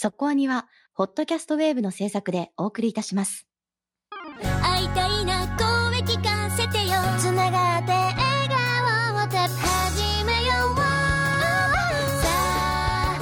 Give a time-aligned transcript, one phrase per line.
[0.00, 3.48] そこアニは、ホットキャストウェーブの制作でお送りいたします。
[4.62, 6.94] 会いたいな声聞かせてよ。
[7.18, 8.16] つながって笑
[8.48, 10.82] 顔をた始めようさ
[12.28, 13.18] あ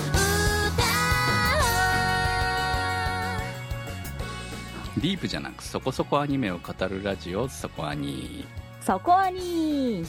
[4.98, 8.44] ディープじゃなくそこそこアニメを語るラジオそこアニ。
[8.82, 10.04] そこはに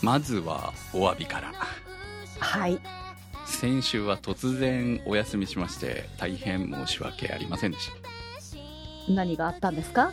[0.00, 1.52] まずはお詫びから。
[2.38, 3.01] はい
[3.62, 9.12] 先週は突然お休みしまして大変申し訳ありませんでした。
[9.12, 10.10] 何があったんですか？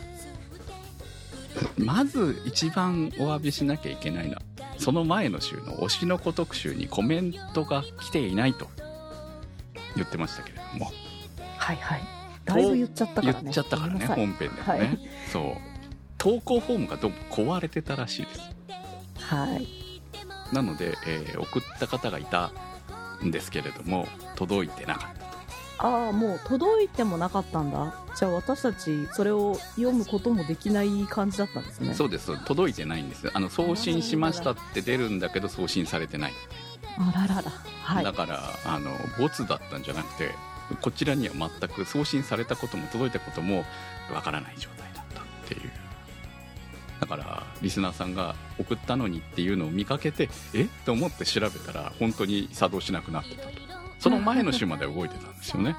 [1.76, 4.42] まず一番お詫びしなきゃいけないのは
[4.78, 8.68] その前の週の推しの子特集にコメントが来ていないと。
[9.96, 10.92] 言ってましたけれども。
[11.58, 12.00] はいはい。
[12.44, 13.40] だいぶ言っちゃったからね。
[13.42, 14.98] 言っちゃったからね本編でもね、はい。
[15.32, 15.44] そう。
[16.18, 18.40] 投稿フォームがどうも壊れてたらしいです。
[19.18, 19.66] はい。
[20.54, 22.52] なので、えー送った方がいた
[23.24, 24.06] んですけれども
[24.36, 25.30] 届いてなかった。
[25.82, 27.94] ああもう届いてもなかったんだ。
[28.14, 31.94] じゃあ私たちそれを読むこともできない感じだったんですね。
[31.94, 36.32] そうです届いてないんですあの送信しましたって出るんだけど送信されてない、
[36.98, 37.50] あららら。
[37.82, 38.04] はい。
[38.04, 40.34] だからあのボツだったんじゃなくて
[40.82, 43.64] こちらには全く送信されたことも届いたことも
[44.12, 45.70] わからない状態だったっていう
[47.00, 50.66] だからリスナーさんが送ったのにっていうのを見かけてえ？
[50.84, 53.50] と思って調べたら本当に作動しなくなってたと。
[53.98, 55.76] その前の週まで動いてたんですよね。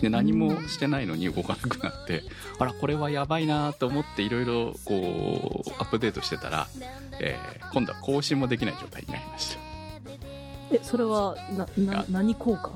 [0.00, 2.24] で何もしてないのに動かなくなって
[2.58, 6.66] あらこれはやばいなと思っていろいろこうアップデートしてたら、
[7.20, 9.60] えー今度は更新もできない状態になりました。
[10.72, 12.70] えそれはなな何効果？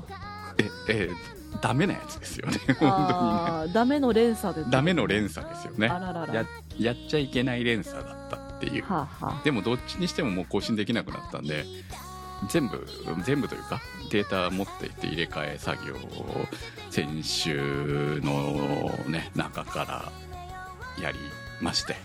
[0.57, 2.57] ええーダメなやつですよね。
[2.79, 3.67] 本当に。
[3.67, 5.87] ねダメの連鎖でダメの連鎖ですよね。
[5.87, 6.45] や
[6.77, 8.83] やっちゃいけない連鎖だったっていう。
[8.83, 11.65] はあ、はでもどっちにしてももう更新できなくなったんで
[12.49, 12.85] 全部
[13.23, 13.81] 全部というか
[14.11, 16.45] データ持っていって入れ替え作業を
[16.91, 20.11] 先週のね中か
[20.97, 21.19] らやり
[21.61, 21.95] まして。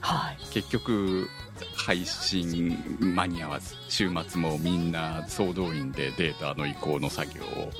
[0.00, 0.38] あ、はい。
[0.52, 1.28] 結局
[1.74, 7.70] 配信間に合わず週末もみんな総動員でデータの移行の作業を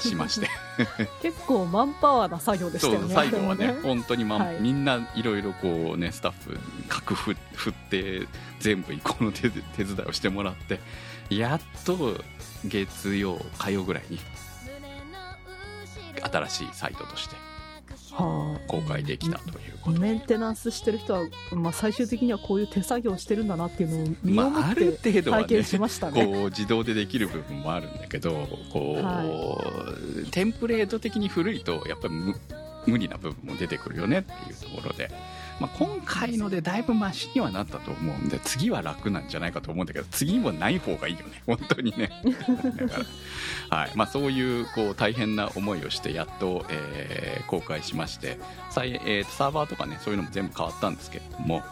[0.00, 0.48] しまして。
[1.22, 3.06] 結構マンパワーな作業でしたそよね。
[3.06, 8.28] う最後はね本当に、まはいみんないろいろこうねスタッフ各振振って
[8.60, 10.80] 全部移行の手手伝いをしてもらって
[11.30, 12.22] やっと
[12.64, 14.18] 月曜火曜ぐらいに
[16.20, 17.47] 新しいサイトとしてはあ
[18.18, 21.20] 公開できたということメンテナンスしてる人は、
[21.52, 26.26] まあ、最終的にはこういう手作業をしてるんだなっていうのを身をもまあ、あってる程度はね体験しましたね。
[26.26, 29.94] こう自動でできる部分もあるんだけどこう、は
[30.32, 32.34] テンプレート的に古いとやっぱり無
[32.86, 35.10] 無理な部分も出てくるよねっていうところで、
[35.60, 41.42] まあ、今回のでだいぶマシにはなったと思うんで次は楽なんじゃないかと思うんだけど次もない方がいいよね。
[41.46, 42.10] 本当にね。
[42.78, 43.04] だか
[43.70, 43.92] ら、はい。
[43.94, 48.38] まあ、そういうこう大変な思いをしてやっと、えー公開しまして
[48.70, 51.62] さい、えーサーバーとかねそういうのも全部変わったんですけれども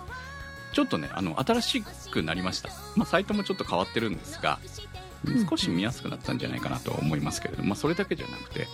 [0.73, 4.59] ちょっとねあの新しくなりました、まあ、サイトもちょっと変わってるんですが
[5.49, 8.69] 少し見やすくなったんじゃないかなと思いますけれども、まあ、それだけじゃなくて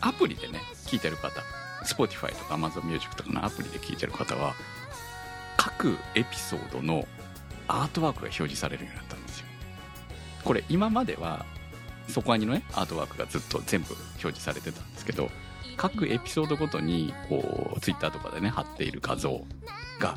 [0.00, 1.30] アプリでね聞いてる方
[1.86, 4.54] Spotify とか AmazonMusic とかのアプリで聞いてる方は
[5.56, 7.06] 各エピソードの
[7.68, 9.46] アートワークが表示されるようになったんですよ。
[10.44, 11.44] これ今までは
[12.08, 15.28] そこにのねアートワークがずっと全部表示されてたんですけど
[15.76, 19.44] 各エピソードごとにこう Twitter とかでね貼っている画像
[19.98, 20.16] が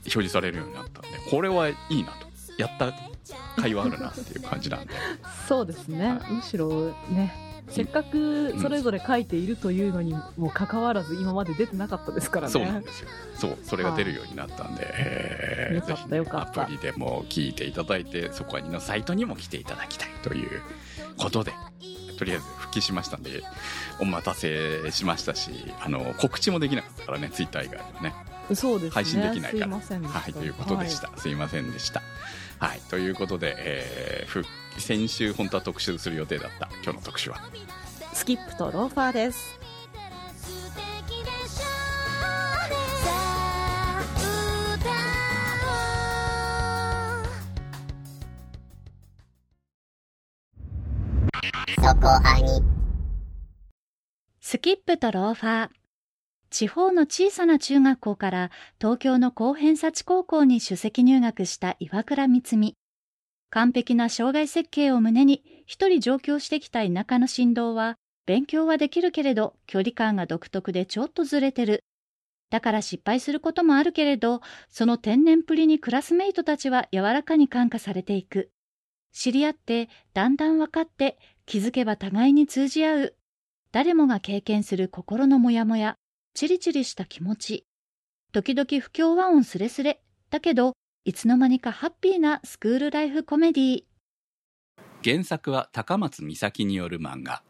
[0.00, 2.30] 表示されるようになったんでこれはいいなと。
[2.60, 4.94] やった甲斐はあるなっていう感じなんで。
[5.48, 6.32] そうですね、はい。
[6.32, 12.52] むしろねせっかくそれぞれ書いているというのにもかかわらず今まで出てなかったですからね。
[12.52, 13.08] そうなんですよ。
[13.36, 16.62] そうそれが出るようになったんで、えーよかったよかった。
[16.62, 20.62] アプリでも聞いていただいてそこはにのサイトにも来ていただきたいという
[21.16, 21.52] ことで
[22.18, 23.42] とりあえず復帰しましたんで
[24.00, 25.50] お待たせしましたし
[25.80, 28.14] あの告知もできなかったからねツイッター以外でもね
[28.54, 28.90] そうですね。
[28.90, 29.76] 配信できないから。
[29.76, 32.02] はいということでした、すいませんでした。
[32.58, 34.44] はいということで、えー復
[34.78, 37.50] 先週本当は特集する予定だった今日の特集ははい
[38.12, 39.60] スキップとローファーです
[54.40, 55.68] スキップとローファー。
[56.50, 58.50] 地方の小さな中学校から
[58.80, 62.79] 東京の高偏差値高校に首席入学した岩倉光美。
[63.50, 71.84] 完璧な障害設計を胸に一人上京してきた田舎の振動は勉強はできるけれど距離感が独特でちょっとずれてる。
[72.50, 78.50] だから失敗することもあるけれど、その天然プリにクラスメイトたちは柔らかに感化されていく。
[79.12, 83.16] 知り合って、だんだん分かって、気づけば互いに通じ合う。
[83.70, 85.94] 誰もが経験する心のモヤモヤ、
[86.34, 87.66] チリチリした気持ち。
[88.32, 90.02] 時々不協和音すれすれ。
[90.30, 90.74] だけど、
[91.06, 93.84] いつの間にかハッピーなスクールライフコメディ
[95.02, 97.42] 原作は高松美咲による漫画。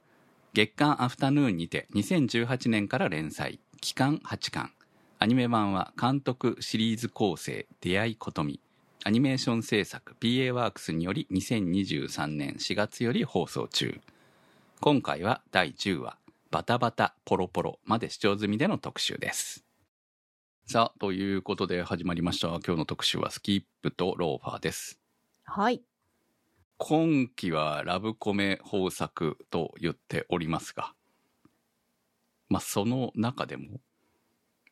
[0.54, 3.58] 月刊アフタヌーンにて2018年から連載。
[3.80, 4.70] 期間8巻
[5.18, 8.60] アニメ版は監督シリーズ構成出会いことみ。
[9.02, 14.00] アニメーション制作 PA ワークスにより2023年4月より放送中。
[14.80, 16.18] 今回は第10話
[16.52, 19.64] バタバタポロポロまで視聴済みでの特集です。
[20.72, 25.00] さあということで始まりました今日の特集はスキップとローファーです
[25.42, 25.82] はい。
[26.78, 30.92] 今期はラブコメ豊作と言っておりますが、
[32.48, 33.80] まあその中でも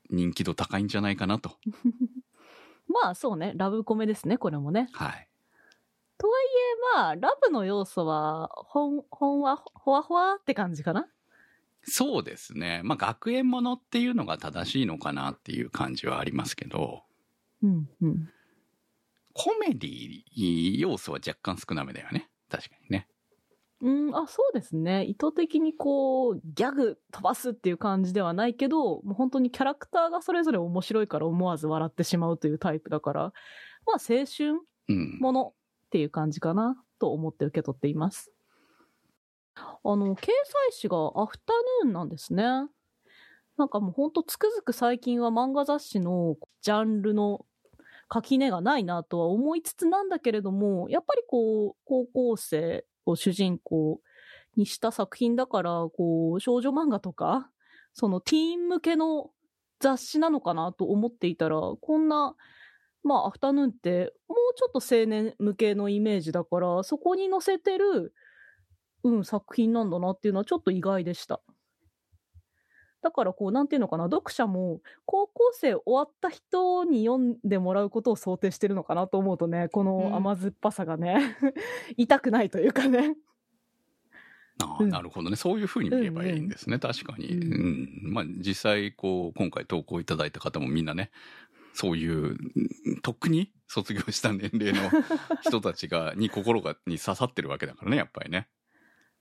[0.09, 1.57] 人気度高いんじゃないかなと。
[2.87, 4.89] まあそうね、ラブコメですね、これもね。
[4.93, 5.29] はい。
[6.17, 6.47] とはい
[6.95, 11.09] え、まあ、ラブの要素は、ほん、ほんわ、ほわほわって感じかな。
[11.89, 12.83] そうですね。
[12.85, 17.03] まあ学園ものっていうのが正しいのかなっていう感じはありますけど、
[17.63, 18.29] うん、うん。
[19.33, 22.29] コメディ要素は若干少なめだよね。
[22.51, 23.09] 確かにね。
[23.81, 25.05] うん、あ、そうですね。
[25.05, 33.23] 意図的にこう、ギャグ飛ばすっていう感じではないけど、もう本当にキャラクターがそれぞれ面白いから思わず笑ってしまうというタイプだから、
[33.87, 35.19] まあ青春うん。
[35.21, 35.53] ものっ
[35.91, 38.33] ていう感じかなと思って受け取っています。
[39.85, 40.33] あの、掲載
[40.71, 41.53] 誌がアフタ
[41.85, 42.45] ヌーンなんですね。
[43.57, 47.45] なんかもうほんとつくづく最近は漫画雑誌のジャンルの
[48.09, 54.01] 垣根がないなとは思いつつなんだけれども、やっぱりこう、高校生を主人公
[54.57, 57.51] にした作品だから、こう、少女漫画とか、
[57.93, 59.31] そのティーン向けの
[59.81, 62.35] 雑誌なのかなと思っていたら、こんな
[63.05, 68.13] まあ、アフタヌーンって、もうちょっと青年向けのイメージだから、そこに載せてる、
[69.05, 71.41] うん、作品なんだなっていうのはちょっと意外でした。
[73.01, 81.37] だから、こう、なんていうのかな、読者も、高校生終わった人に読んでもらうことを想定してるのかなと思うとね、こうんの甘酸っぱさがね、
[81.97, 83.17] 痛くないというかね。
[84.61, 85.37] ああ、うんなるほどね。
[85.37, 86.79] そういうふうに見ればいいんですね。
[86.81, 87.29] 確かに。
[87.29, 88.13] ううんん。
[88.13, 91.13] まあ実際、こう、今回投稿いただいた方もみんなね、
[91.75, 94.91] そういう、うんとっくに卒業した年齢の
[95.43, 98.49] 人たちが、に心が、に刺さってるわけだからね、やっぱりね。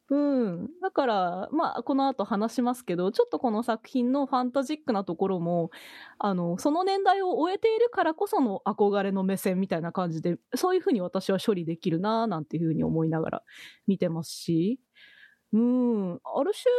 [0.09, 0.69] うん。
[0.81, 5.69] だから、まあ、この後話しますけど、ちょっとこの作品のファンタジックなところも、
[6.17, 13.43] あの、その年代を終えているからこその憧れの目線みたいな感じで、そういうふうに私は処理できるななんていうふうに思いながら
[13.85, 14.79] 見てますし、
[15.53, 16.13] うん。
[16.23, 16.71] ある種、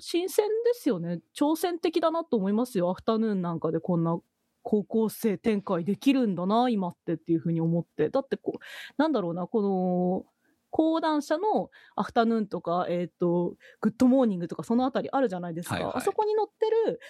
[0.00, 1.20] 新鮮ですよね。
[1.38, 2.90] 挑戦的だなと思いますよ。
[2.90, 4.18] アフタヌーンなんかでこんな
[4.62, 8.10] 高校生展開できるんだな、今ってっていうふうに思って。
[8.10, 8.58] だってこう、
[8.98, 10.26] なんだろうな、この、
[10.76, 15.76] 講談社のアフタヌーンとか、えっ、と、グッドモーニングとかそのあたりあるじゃないですか。
[15.76, 17.00] はいはいあそこに載ってる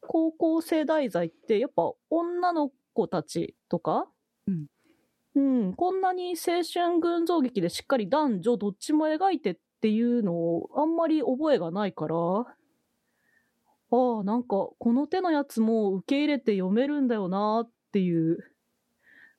[0.00, 4.06] 高校生題材って、やっぱ女の子たちとか、
[4.46, 4.66] うん
[5.34, 5.40] う
[5.70, 12.14] ん、こんなに青春群像劇でしっかり男女どっちも描いてっていうのをあんまり覚えがないから、
[13.90, 18.38] ああ、なんかこの手のやつも受け入れて読めるんだよなっていう、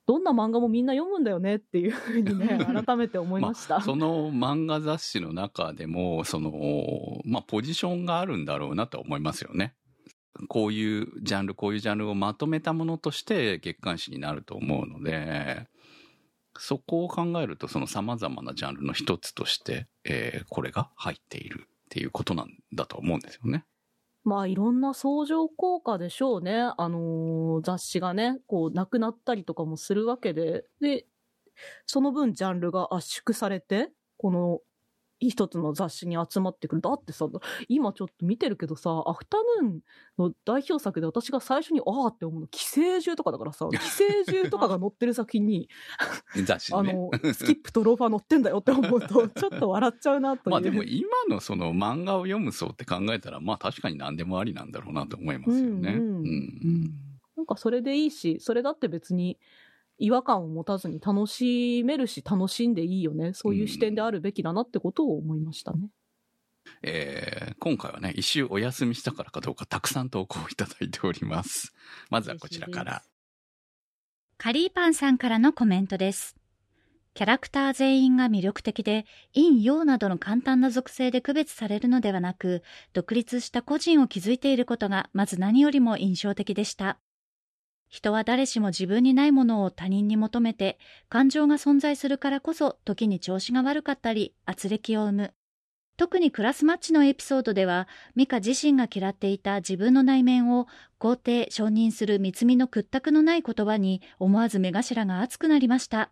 [0.08, 3.82] どんな漫画もみんな読むんだよねっていうふうにね、 改めて思いました。
[3.82, 9.76] その漫画雑誌の中でも、その、まあ、ポジションがあるんだろうなと思いますよね。
[10.48, 15.68] こういうジャンル、こういうジャンルをまとめたものとして月刊誌になると思うので、
[16.58, 23.66] そこを考えると、その様々なジャンルの一つとして、えーこれが入っているっていうことなんだと思うんですよね。
[24.28, 26.54] まあいろんな相乗効果でしょうね。
[26.78, 31.08] あのー雑誌がね、こうなくなったりとかもするわけで、で、
[31.88, 34.62] その分ジャンルが圧縮されて、この
[35.20, 36.82] 一つの雑誌に集まってくる。
[36.82, 37.28] だってさ、
[37.68, 39.80] 今ちょっと見てるけどさ、アフタヌーン
[40.18, 45.70] の代表作で私が最初にああって思うの、寄生獣とかだからさ、 寄生獣とかが載ってる作品に、
[46.46, 46.80] 雑誌ね。
[46.80, 50.52] あの、スキップとローファー載ってんだよって思うと、 ちょっと笑っちゃうなという。
[50.52, 55.94] まあでも今のその漫画を読む層って考えたら、まあ確かに何でもありなんだろうなと思いますよね。
[55.94, 57.08] うんうんうん
[57.38, 59.38] なんかそれでいいし、それだって別に
[59.98, 63.34] 違和感を持たずに楽しめるし、楽しんでいいよね。
[63.34, 65.90] そういう視点であるべきだなってことを思いましたね。
[66.84, 71.74] えー今回はね、一周お休みしたからかどうかたくさん投稿いただいております。
[72.10, 73.04] まずはこちらから。
[74.38, 76.36] カリーパンさんからのコメントです。
[77.16, 82.62] キャラクター全員が魅力的で、陰陽などの簡単な属性で区別されるのではなく、
[82.94, 87.00] 独立した個人を築いていることがまず何よりも印象的でした。
[87.90, 90.78] 人は誰しも自分にないものを他人に求めて、
[91.10, 95.34] 感情が存在するからこそ時に調子が悪かったり、圧力を生む。
[95.98, 100.68] 特にクラスマッチのエピソードでは、ミカ自身が嫌っていた自分の内面を
[101.00, 106.12] 肯定、承認する三つみの屈託のない言葉に思わず目頭が熱くなりました。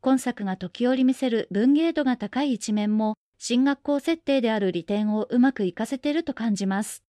[0.00, 7.03] 今作が時折見せる文芸度が高い一面も、進学校設定である利点をうまく活かせていると感じます。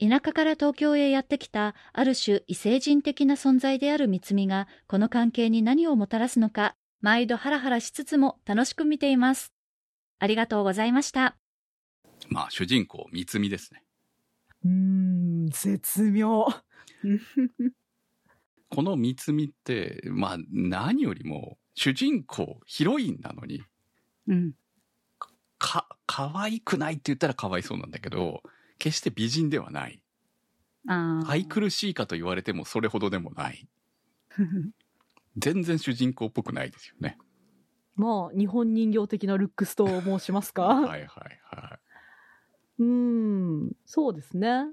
[0.00, 9.52] 田舎から東京へやってきたある種異星人的な存在である三つみがこの関係に何をもたらすのか毎度ハラハラしつつも楽しく見ています。
[10.18, 11.36] ありがとうございました。
[12.28, 13.82] まあ主人公三つみですね
[14.64, 16.46] うーん、絶妙。
[18.70, 23.62] この三つみってまあ何よりも主人公ヒロインなのに
[24.28, 24.52] うん。
[25.58, 28.42] か可愛くないって言ったらかわいそうなんだけど
[28.80, 30.02] 決して美人ではない
[30.88, 31.30] ああ。
[31.30, 33.68] 愛くるしいかと言われてもそれほどでもない
[35.38, 37.16] 全然主人公っぽくないですよね
[37.96, 40.62] まあ、日本人形的なルックスと申しますか。
[40.64, 41.06] はいはい
[41.44, 41.78] は
[42.78, 42.86] うー
[43.66, 44.70] ん、そうですね。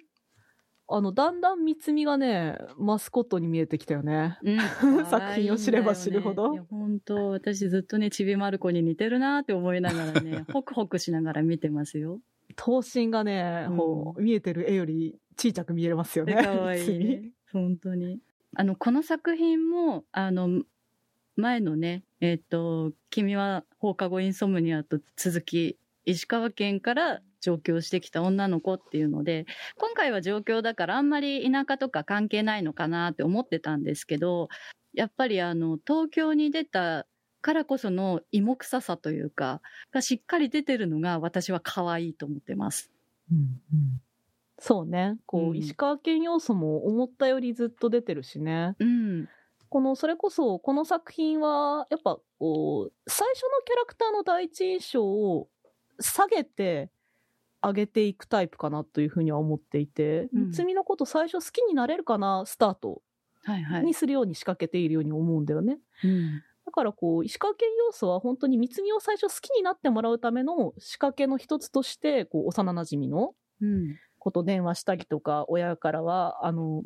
[0.87, 4.39] あの、だんだん三つみがね、マスコットに見えてきたよね。
[4.43, 4.57] うん
[5.11, 12.21] 作品を知れば知るほどいや本当私ずっとね、ちびまる子に似てるなって思いながらね、ホクホクしながら見てますよ。
[12.57, 16.35] 頭身がね、うんこう見えてる絵より小さく見えますよね。
[16.35, 17.31] かわいいね。
[17.53, 18.19] 本当に。
[18.55, 20.63] あの、この作品も、あの、
[21.35, 29.45] 前のね、えっ、と、君は放課後インソムニアと続き、石川県から上京してきた女の子っていうので、
[29.77, 34.49] 今回は上京だからあんまり田舎とか関係ないのかなって思ってたんですけど、
[34.93, 37.05] やっぱりあの、東京に出た
[37.47, 39.61] からこその芋臭さというか、
[39.93, 42.91] がしっかり出てるのが私は可愛いと思ってます。
[43.31, 44.01] うんうん
[44.59, 45.17] そうね。
[45.25, 48.75] こう、うん石川県要素も思ったよりずっと出てるしね。
[48.79, 49.29] うん。
[49.69, 55.47] この、それこそ、この作品は、やっぱ、こう、最初のキャラクターの第一印象を
[56.01, 56.89] 下げて
[57.61, 63.03] 上げていくタイプかなというふうには思っていて、うん三つみのこと最初好きになれるかな、スタート
[63.43, 63.83] はいはい。
[63.83, 65.77] にするように仕掛けているように思うんだよね。
[66.03, 66.39] うん。
[66.39, 66.43] だ
[66.77, 73.95] からこう、石川県要素は本当に三つみを最初好きになってもらうための仕掛けの一つとして、こう、幼馴染のうん。
[74.19, 76.83] こと電話したりとか、親からは、あの、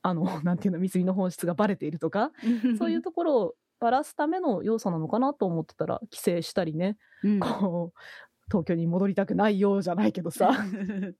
[0.00, 2.32] あの、 なんていうの、三つみの本質がバレているとか、
[2.78, 8.00] そういうところをばらすための要素なのかなと思ってたら、帰省したりね、うんこう、
[8.46, 10.50] 東京に戻りたくないようじゃないけどさ、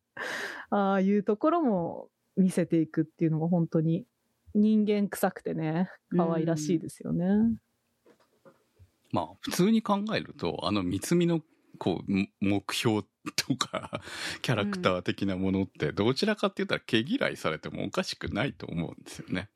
[0.70, 4.06] ああいうところも見せていくっていうのが本当に
[4.54, 7.26] 人間臭くてね、可愛らしいですよね。
[9.12, 11.40] まあ普通に考えるとあの三つみの
[11.78, 13.02] こうも目標
[13.36, 14.02] とか
[14.42, 19.48] キャラクター的なものってどちらかって言ったら毛嫌いされてもおかしくないと思うんですよね。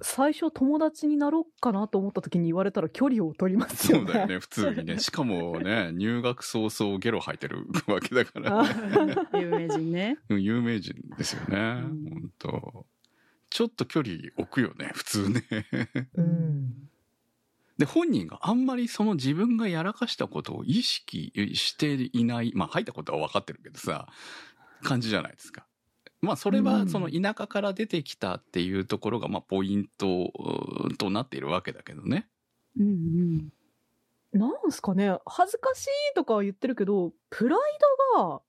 [0.00, 4.06] 最初友達になろうかなと思った時に言われたら距離を取りますよね。
[4.06, 10.18] そうだよね普通にね しかもね入学早々ゲロ吐いてるわけだから、ね、有名人ね。
[10.28, 12.86] うん有名人ですよね、ん本当
[13.50, 15.42] ちょっと距離置くよね普通ね
[16.14, 16.88] うん。
[17.78, 24.06] で本人があんまりその自分がやらかしたことを意識していないまあ入ったことは分かってるけどさ
[24.82, 25.66] 感じじゃないですか
[26.20, 30.32] まあそれうんはその田舎から出てきたっていうところがまあポイント
[30.86, 32.28] うんとなっているわけだけどね
[32.78, 33.48] うんうん。
[34.32, 37.60] なんすかね、恥ずかしいとかは言ってるけど、プライ
[38.14, 38.42] ドが、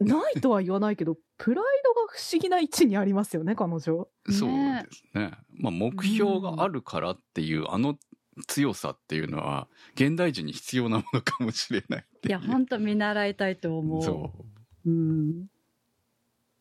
[0.00, 3.80] ないとは言わないけど、 プライドが不思議な位置にありますよね、彼女。
[3.80, 5.32] そうですね。
[5.56, 7.98] まあ目標があるからっていうあの
[8.46, 12.28] 強さっていうのは現代人に必要なものかもしれないいう。
[12.28, 14.02] いや、本当見習いたいと思う。
[14.02, 14.32] そ
[14.86, 14.90] う。
[14.90, 15.46] うん。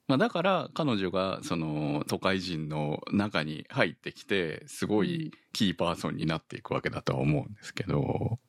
[0.07, 8.39] まあだから彼女がその都会人の中に入ってきてすごいキーパーソンになっていくわけだとは思うんですけど、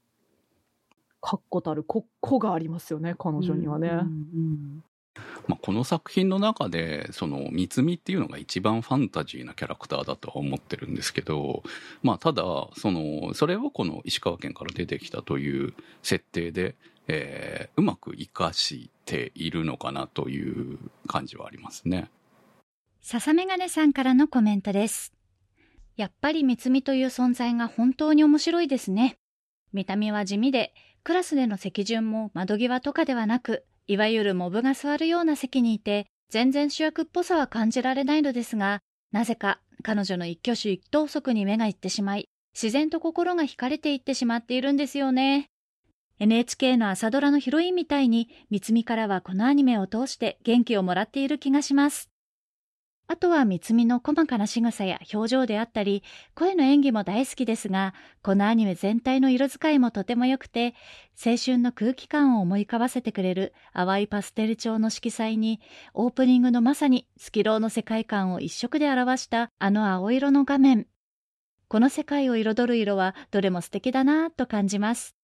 [1.21, 3.89] 確固たる個個がありますよね、彼女にはね。
[3.89, 4.85] うん
[5.47, 11.63] まあこの作品の中でその三つみっていうのが一番ファンタジーなキャラクターだとは思ってるんですけど、
[12.03, 12.43] まあただ
[12.77, 16.75] そのそれをこの石川県から出てきたという設定で、
[17.07, 22.11] えーうまく活かしているのかなという感じはありますね。
[23.01, 25.13] 笹メガネさんからのコメントです。
[25.97, 29.17] やっぱり三つみという存在が本当に面白いですね。
[29.73, 45.49] 見た目は地味で、クラスでの席順も窓際とかではなく、いわゆるモブが座るような席にいて、全然主役っぽさは感じられないのですが、なぜか彼女の一挙手一投足に目がいってしまい、自然と心が惹かれていってしまっているんですよね。
[46.19, 52.11] NHK の朝ドラのヒロインみたいに、三つみからはこのアニメを通して元気をもらっている気がします。
[53.11, 56.03] あとは三つみの細かな仕草や表情であったり、
[56.35, 60.75] 声の演技も大好きですが、このアニメ全体の色使いもとても良くて、
[61.25, 65.59] 青春の空気感を思い浮かばせてくれる淡いパステル調の色彩に、
[65.95, 70.87] オープニングのまさにスキローの世界観を一色で表したあの青色の画面。
[71.69, 75.17] この世界を彩る色はどれも素敵だなぁと感じます。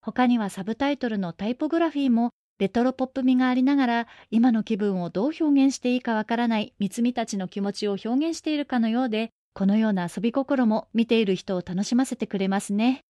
[0.00, 13.00] 他にはサブタイトルのタイポグラフィーもレトロポップ味がありながら、今の気分をどう表現していいかわからない三つみたちの気持ちを表現しているかのようで、このような遊び心も見ている人を楽しませてくれますね。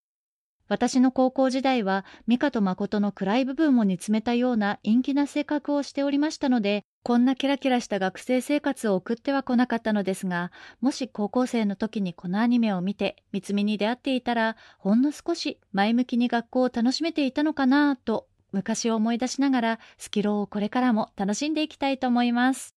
[0.67, 22.77] 私の高校時代は、ミカと誠の暗い部分も煮詰めたような陰気な性格をしておりましたので、こんなキラキラした学生生活を送っては来なかったのですが、もし高校生の時にこのアニメを見て、三つみに出会っていたら、ほんの少し前向きに学校を楽しめていたのかなと昔を思い出しながらスキローをこれからも楽しんでいきたいと思います。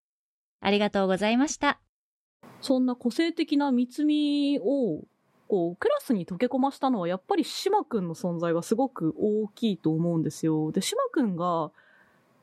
[0.60, 1.80] ありがとうございました。
[2.62, 5.04] そんな個性的な三つみを、
[5.48, 10.72] こう、クラスに溶け込ましたのは、やっぱり島くんの存在がすごく大きいと思うんですよ。
[10.72, 11.72] で、島くんが、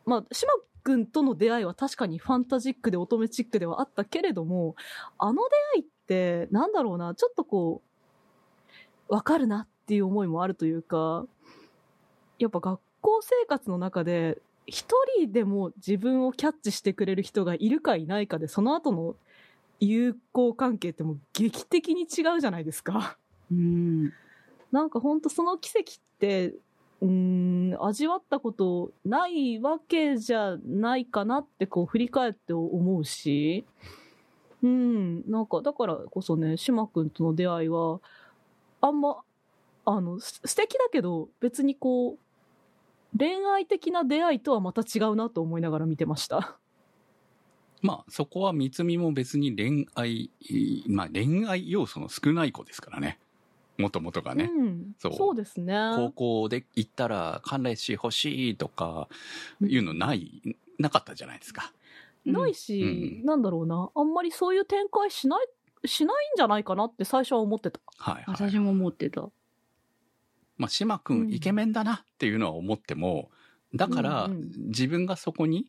[0.06, 0.52] まあ、島
[0.84, 4.76] くんとの出会いは確かにファンタジックで乙女チックではあったけれども、
[5.18, 5.42] あの
[5.74, 7.82] 出会いって、なんだろうな、ちょっとこ
[9.08, 11.26] う、わかるなっていう思いもあるというか、
[12.38, 14.86] やっぱ学校生活の中で、一
[15.18, 19.14] 人でも自分をキャッチしてくれる人がいるかいないかで、その後の
[19.78, 23.18] 友好関係ってもう劇的に違うじゃないですか。
[23.52, 24.12] うん。
[24.72, 26.54] なんかほんとその奇跡って、
[27.02, 33.66] うーん、味わったことないわけじゃないかなってこう振り返って思うし、
[34.62, 38.00] うん、なんかだからこそね、島くんとの出会いは、
[38.80, 39.18] あんま、
[39.84, 42.18] あの、す素敵だけど別にこう、
[43.18, 46.58] 恋愛的な出会いとはまた違うなと思いながら見てました。
[47.82, 50.30] まあ、そこは三つみも別に恋愛、
[50.88, 53.18] まあ恋愛要素の少ない子ですからね。
[53.76, 54.50] もともとがね。
[54.56, 55.74] うん、そうそうですね。
[55.96, 59.08] 高校で行ったら彼氏欲しいとか
[59.60, 60.42] いうのない、
[60.78, 61.72] なかったじゃないですか。
[62.24, 63.90] ないし、うんなんだろうな。
[63.94, 65.46] あんまりそういう展開しない、
[65.84, 67.80] しないんじゃないかなって最初は思ってた。
[67.98, 68.24] はい、はい。
[68.28, 69.28] 私も思ってた。
[70.56, 73.30] まあ、島くうんんイケメンだなっていうのは思っても、
[73.74, 75.66] だからうんうん自分がそこに、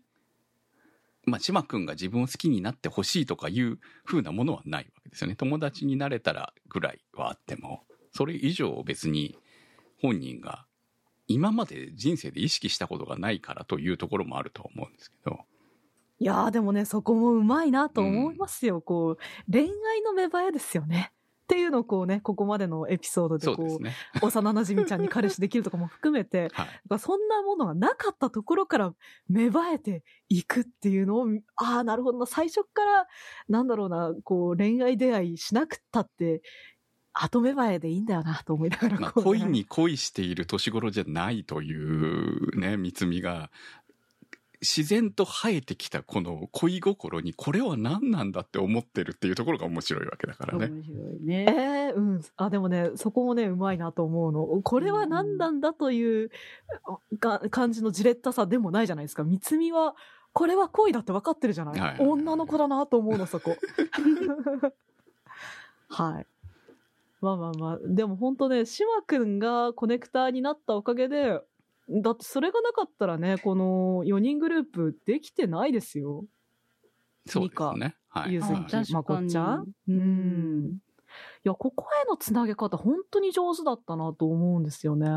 [1.25, 5.35] まあ、島くんが自分を好きになってほしいとかいう風なものはないわけですよね。
[5.35, 9.37] 友達になれたらぐらいはあっても、それ以上別に
[10.01, 10.65] 本人が
[11.27, 15.39] 今まで人生で意識したことがないからというところもあると思うんですけど、
[16.19, 18.81] いやーでもね、そこもうまいなと思いますよ。
[18.81, 21.11] こう、恋愛の芽生えですよね。
[21.45, 23.93] っていうのをこうね、ここまでのエピソードでこう、そうね。
[24.19, 26.67] 幼馴染ちゃんに彼氏できるとかも含めて、 はい。
[26.89, 28.95] がそんなものがなかったところから
[29.29, 31.27] 芽生えていくっていうのを、
[31.57, 33.07] ああ、なるほどな、最初から、
[33.47, 36.41] なんだろうな、こう、恋愛出会いしなくったって、
[37.13, 43.51] 後芽生えでいいんだよな、と思いながらまあ、恋に恋している年頃じゃないというね、三つみが、
[44.61, 50.67] 自然と生えてきたこの恋心にこれは何なんだって思ってるっていうところが面白いわけだからね。
[50.67, 51.47] 面白いえね。
[51.47, 52.21] えうん。
[52.37, 54.61] あ、でもね、そこもね、うまいなと思うの。
[54.61, 56.31] これは何なんだという、
[57.19, 59.23] が感じのじれったさでもないじゃないですか。
[59.23, 59.95] 三つみは、
[60.33, 63.55] これは恋だって分かってるじゃない、はいはいはい女の子だなと思うの、そこ。
[65.87, 66.27] はい。
[67.21, 71.41] まあまあまあ、でも本当ね、島くんがコネクターになったおかげで、
[71.89, 76.25] だってそれがなかったらね、この4人グループできてないですよ。
[77.27, 77.95] そうですね。
[78.09, 78.33] はい。
[78.33, 79.61] ゆずはいきまこっちゃん？
[79.61, 80.71] ううんん。
[80.73, 80.79] い
[81.43, 85.07] や、ここへのつなげ方、本当に上手だったなと思うんですよね。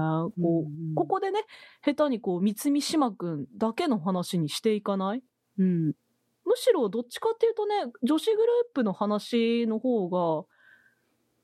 [0.41, 1.41] こう、ここでね、
[1.85, 5.23] 下手にこう、三つみ島くんだけの話にしていかない？
[5.59, 5.93] うん。
[6.45, 10.47] むしろどっちかっていうとね、女子グループの話の方が、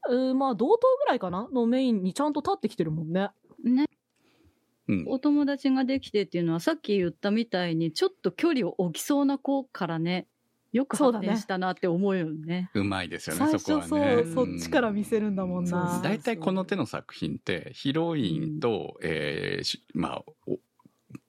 [0.08, 1.48] うーまあ、同等ぐらいかな？
[1.52, 3.30] のメインにちゃんと立ってきてるもんね。
[3.62, 3.86] ね、うん。
[5.06, 10.26] お友達ができてっていうのはさっき言ったみたいにちょっと距離を置きそうな子からね、
[10.72, 12.70] よくそうだね発展したなって思うよね。
[12.74, 14.24] うまいですよね、最そこ初はね。
[14.24, 16.00] そう、そっちから見せるんだもんそうな。
[16.02, 20.58] 大体この手の作品って、ヒロインと、えーしまあ、お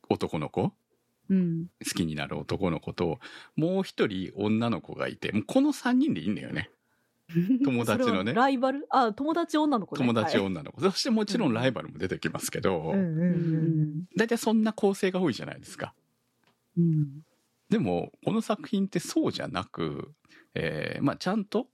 [0.10, 0.74] 男の子
[1.30, 1.68] うん。
[1.84, 3.20] 好きになる男の子と、
[3.56, 6.72] もう一人女の子がいて、もうこの三人でいいんだよね。
[7.64, 8.34] 友達のね。
[8.34, 8.86] ライバル？
[8.90, 10.00] あ、友達女の子ね。
[10.00, 10.82] 友達はい女の子。
[10.82, 12.94] そしてもちろんライバルも出てきますけど、
[14.16, 15.94] 大体そんな構成が多いじゃないですか。
[16.78, 17.22] うん。
[17.70, 20.14] でも、この作品ってそうじゃなく、
[20.54, 21.68] えーまあちゃんと、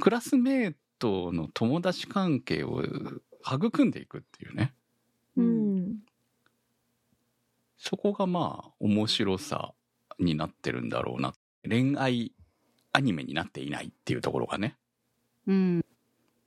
[0.00, 2.82] クラスメートの友達関係を
[3.46, 4.74] 育んでいくっていうね。
[5.36, 5.46] うん。
[5.46, 5.98] うん。
[7.76, 9.72] そこがまあ面白さ
[10.18, 11.32] になってるんだろうな。
[11.68, 12.32] 恋愛
[12.94, 14.76] アニメになっていないっていうところがね。
[15.48, 15.84] うん。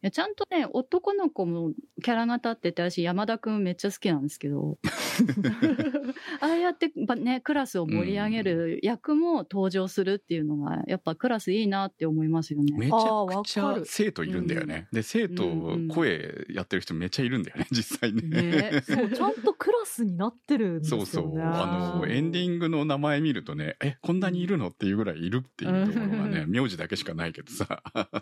[0.03, 1.71] いやちゃんとね、男の子も
[2.03, 4.77] キャラが立ってて、私山田くんめっちゃ好きなんですけど、
[6.39, 12.77] ああやってばね、クラスを盛り上げる役も登場するっていうのが、やっぱクラスいいなって思いますよね。
[12.77, 14.87] めちゃくちゃ生徒いるんだよね。
[14.91, 18.21] で、生徒うんうん声やってる人めっちゃいるんだよね、実際ね。
[18.21, 21.05] ねそう、ちゃんとクラスになってるんですよね。
[21.07, 21.41] そうそう。
[21.41, 24.67] あの、エンディングの名前見るとね、え、こんなにいるの？
[24.67, 27.81] っていうぐらいいるっていうところがね、うん名字だけしかないけどさ。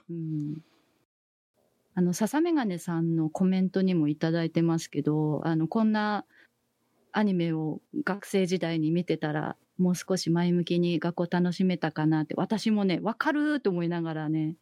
[0.10, 0.62] うん
[1.95, 6.25] あの、笹メガネさんのコメントにもいただいてますけど、あの、こんな
[7.13, 14.55] アニメを学生時代に見てたら、もう少し前向きに学校楽しめたかなって、私もね、わかると思いながらね、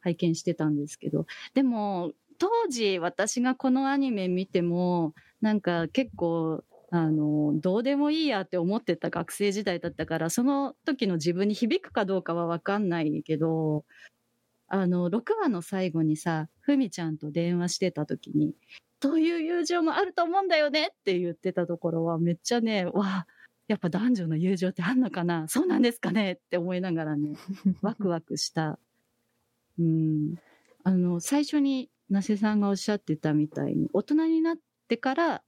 [0.00, 13.84] 拝見してたんですけど、でも、当時私がこのアニメ見ても、なんか結構、あの、どうでもいいやって思ってた学生時代だったから、その時の自分に響くかどうかはわかんないけど、
[14.68, 18.54] あの、6話の最後にさ、ふみちゃんと電話してた時に、
[19.02, 23.26] そういう友情もあると思うんだよねって言ってたところは、めっちゃね、わあ、
[23.68, 25.48] やっぱ男女の友情ってあんのかな？
[25.48, 26.32] そうなんですかね？
[26.34, 27.34] って思いながらね、
[27.82, 28.78] ワクワクした。
[29.78, 30.36] うん。
[30.84, 35.42] あの、最初に、那瀬さんがおっしゃってたみたいに、大人になってから、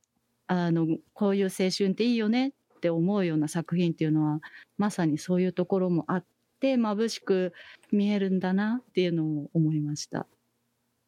[0.48, 4.40] あの、こういう青春っていいよねって思うような作品っていうのは、
[4.76, 6.24] まさにそういうところもあっ
[6.59, 7.53] て、眩しく
[7.92, 10.29] 見えるんだなっていうのを思いました。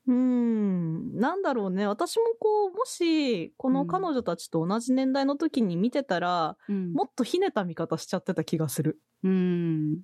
[0.07, 1.87] うーん、なんだろうね。
[1.87, 9.01] 私もこう、もし、この彼女たちと同じ年代の時に見てたら、うんもっとひねた見方しちゃってた気がする。
[9.23, 10.03] うん。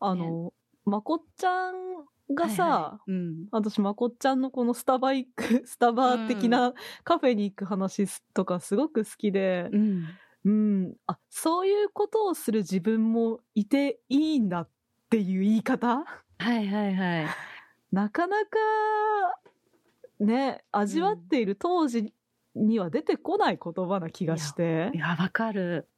[0.00, 0.52] あの、
[0.84, 3.48] まこっちゃんがさ、はいはいうん。
[3.50, 10.18] 私、まこっちゃんのこのスタバ行く、スタバ的なカフェに行く話とかすごく好きで、うん。
[10.46, 14.70] うん、あ、そういうことをする自分もいていいんだっ
[15.10, 16.04] ていう言い方？
[16.38, 17.26] はいはいはい。
[17.92, 18.58] なかなか、
[20.20, 22.12] ね、味わっている当時
[22.54, 24.98] には出てこない言葉な気がしてい。
[24.98, 25.88] や、わかる。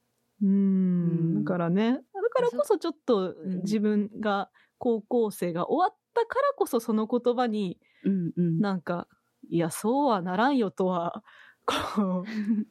[0.41, 1.99] ううんん、だからね、だ
[2.31, 8.61] からこそちょっとうん自分が高校生が終わったからこそその言葉にうんうん。
[8.61, 9.09] なんか、
[9.51, 11.25] いや、そうはならんよとは、
[11.69, 12.25] こう、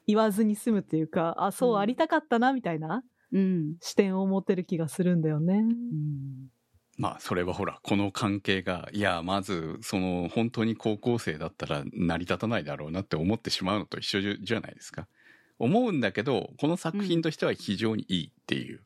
[0.08, 3.76] 言わずに済むっていうか、あ、そうありたかったな、みたいなうん。
[3.80, 5.56] 視点を持てる気がするんだよね。
[5.56, 6.48] うん
[6.98, 15.08] まあ、それはほら、この関係が、いや、まず、その、本当に高校生だったら成り立たないだろうなって思ってしまうのと一緒じゃじゃないですか。
[15.60, 18.84] 思うんだけど、この作品としては非常にいいっていう。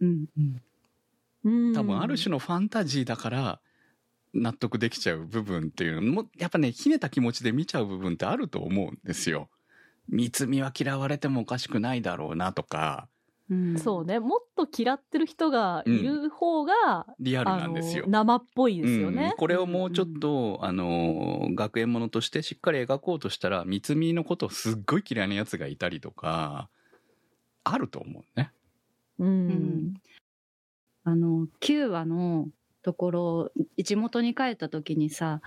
[0.00, 0.62] うんうん。
[1.44, 3.60] うん多分、ある種のファンタジーだから、
[4.40, 9.48] 納得できちゃう部分っていうのも、やっぱね、ひねた気持ちで見ちゃう部分ってあると思うんですよ。
[10.08, 13.08] 三つみは嫌われてもおかしくないだろうなとか、
[13.48, 18.04] うんそうね、もっと嫌ってる人がいる方が、リアルなんですよ。
[18.08, 19.34] 生っぽいですようんね。
[19.36, 26.68] これをもうちょっと、あの学園ものとしてしっかり描こうとしたら三つみのことをすっごい嫌いなやつがいたりとか
[27.62, 28.50] あると思うね。
[29.20, 29.28] うん。
[29.28, 29.94] うん
[31.08, 32.48] あの、9話の
[32.86, 35.42] ところ、地元に帰った時にさ、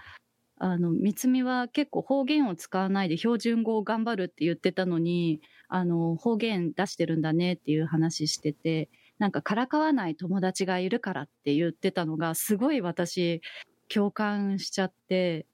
[0.57, 13.41] あの、三つみは結構方言を使わないで標準語を頑張るって言ってたのに、あの、方言出してるんだねっていう話してて、なんかからかわない友達がいるからって言ってたのが、すごい私、
[13.89, 15.45] 共感しちゃって、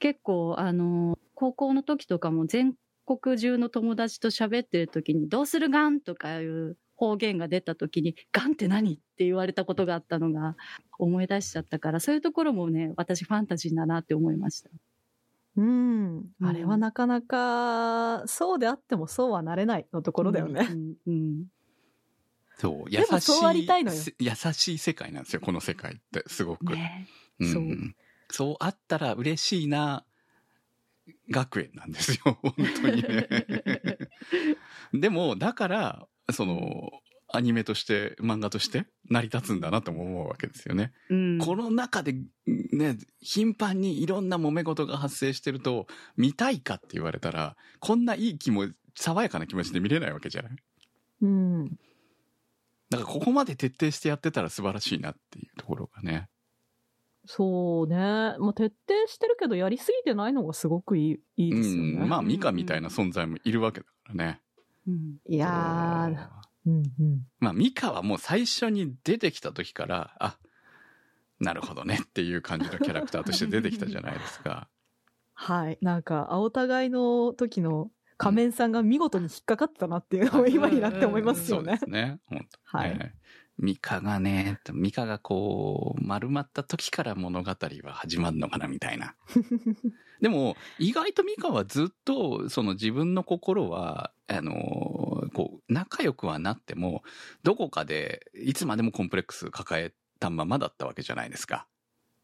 [0.00, 2.74] 結構、あの、高校の時とかも全
[3.06, 10.56] 国中の友達と喋ってる時に、どうするがんとかいう方言が出た時に、がんって何って言われたことがあったのが
[11.00, 14.70] 思い出しちゃったから、そういうところもね、私ファンタジーだなって思いました。
[15.56, 16.26] うん。
[16.40, 20.68] あれはなかなか、そうであってもそうはなれないのところだよね。
[20.70, 20.94] うん。
[21.08, 21.44] うん。
[22.58, 26.72] そう、でもそうありたいのよせ優しい世界なんですよ、この世界って、すごく。
[26.72, 27.08] ね
[27.40, 27.64] うんそう
[28.30, 30.06] そうあったら嬉しいな、
[31.30, 33.28] 学園なんですよ、本当にね。
[34.94, 36.90] でも、だから、その、
[37.34, 40.92] アニメとして、漫画として成り立つんだなとも思うわけですよね。
[41.08, 41.38] うん。
[41.38, 42.14] この中で、
[42.46, 50.52] ね、頻繁にいろんな揉め事が発生してると、見たいかって言われたら、こんないい気も、爽やかな気持ちで見れないわけじゃない？
[51.22, 51.64] うん。
[52.90, 56.28] だからここまで徹底してやってたら素晴らしいなっていうところがね。
[57.24, 57.96] そうね。
[57.96, 61.92] まあ、徹底してるけど、やりすぎてないのがすごくいい、いいですよね。
[62.02, 62.08] うん。
[62.10, 64.40] まあ、ミカみたいな存在もいるわけだからね。
[64.86, 65.16] うん。
[65.26, 66.28] いやー、
[66.66, 67.26] うんうん。
[67.38, 70.38] まあ、ミカはもう最初に出てきた時から、あ、
[71.40, 74.68] なるほどねっていう感じのキャラクターとして出てきたじゃないですか。
[75.34, 75.78] はい。
[75.80, 81.86] なんか、青互いの時の仮面さんが見事に引っかかってたなっていうのを今になって思いますよねそうで。
[81.86, 82.20] すね。
[82.26, 83.14] 本当はいね
[83.62, 89.14] ミカがね、ミカがこう、丸まった時から物語は始まるのかなみたいな。
[90.20, 94.52] でも、意外とミカはずっと、その自分の心は、あの、
[95.32, 97.04] こう、仲良くはなっても、
[97.44, 101.68] どこかで、いつまでもコンプレックス抱えたままだったわけじゃないですか。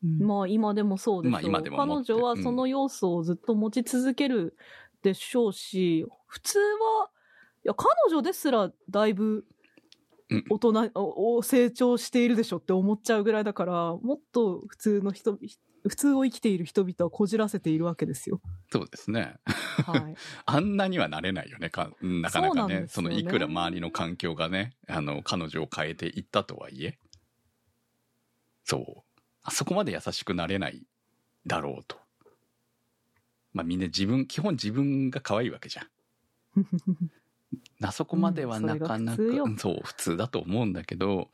[0.03, 1.33] まあ今でもそうでしょう。
[1.33, 4.57] まあ今でも持彼女はその要素をずっと持ち続ける
[5.03, 7.11] でしょうし、普通は、
[7.64, 9.44] いや、彼女ですらだいぶうん
[10.51, 15.38] 大人、お成長しているでしょって思っちゃうぐらいだから、もっと普通の人、
[15.88, 18.41] 普通を生きている人々はこじらせているわけですよ。
[18.71, 19.37] そうですね。
[19.87, 20.14] はい。
[20.45, 21.71] あんなにはなれないよね。
[21.71, 22.81] かなかなかね。
[22.81, 26.99] んですよねそのいくら周りの環境がね、あの、彼女を変えていったとはいえ。
[28.64, 29.21] そう。
[29.43, 30.87] あそこまで優しくなれない
[31.47, 31.97] だろうと。
[33.55, 35.88] まあみんな自分、基本自分が可愛いわけじゃん。
[37.82, 41.30] あそこまではなかなか、普通よそう、普通だと思うんだけど、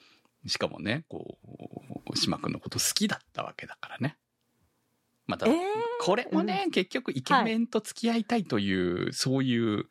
[0.46, 1.38] しかもね、こ
[2.11, 4.16] う、島君のこと好きだったわけだからね。
[5.27, 5.55] また、えー？
[6.00, 9.88] これもね、結局イケメンと付き合いたいという、そういう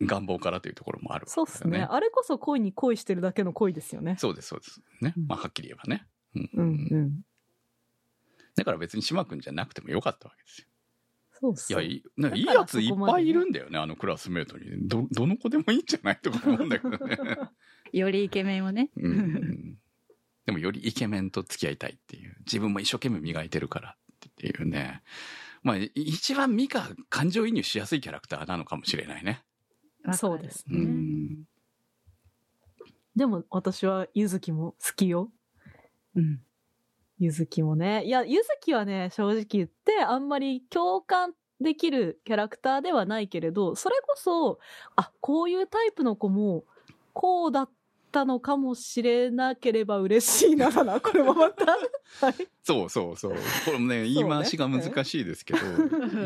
[0.00, 1.86] 願望からというところもあるわけだよそうっすね。
[1.88, 4.16] あれこそ恋に恋してるだけの恋ですよね。
[4.18, 4.80] そうです、そうです。
[5.02, 5.12] ね。
[5.16, 6.06] うんまあ、はっきり言えばね。
[6.34, 7.20] うんうんうん。
[8.54, 10.68] だから別に島君じゃなくてもよかったわけですよ。
[11.40, 14.88] そうっすいや、いいなんかいいやついっぱいいるんだよね、あのクラスメートに。
[14.88, 17.18] ど、どの子でもいいんじゃないとか思うんだけどね。
[17.92, 18.90] よりイケメンをね。
[18.96, 19.78] うん。
[20.46, 22.36] でもよりイケメンと付き合いたいっていう。
[22.46, 23.96] 自分も一生懸命磨いてるから
[24.28, 25.02] っていうね。
[25.62, 29.42] まあ、い一番ミカ感情移入しやすいキャラクターなのかもしれないね。
[30.14, 31.44] そうですうねん。
[33.16, 35.32] でも私はゆずきも好きよ。
[36.14, 36.40] うん。
[37.18, 38.04] ゆずきもね。
[38.04, 44.58] いや、ゆずきはね、正直言って、あんまり共感できるキャラクターではないけれど、それこそ、
[44.96, 46.64] あ、こういうタイプの子も、
[47.14, 47.70] こうだっ
[48.12, 51.64] たのかもしれなければ嬉しいなだな、これもまた。
[51.66, 51.78] はい。
[52.62, 53.32] そうそうそう。
[53.64, 55.60] これもね、言い回しが難しいですけど、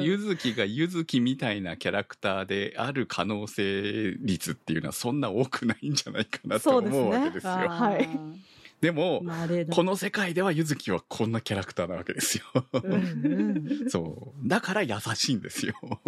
[0.01, 7.53] ゆずきがゆずきみたいなキャラクターである可能性率っていうのはそんな多くないんじゃないかなと思うわけですよ。
[7.53, 8.51] すねはい
[8.81, 9.23] でも、
[9.71, 12.45] この世界ではゆずきはこんなキャラクターなわけですよ。
[12.73, 14.49] うんうんそう。
[14.49, 15.75] だから優しいんですよ。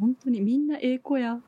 [0.00, 1.40] 本当にみんなええ子や。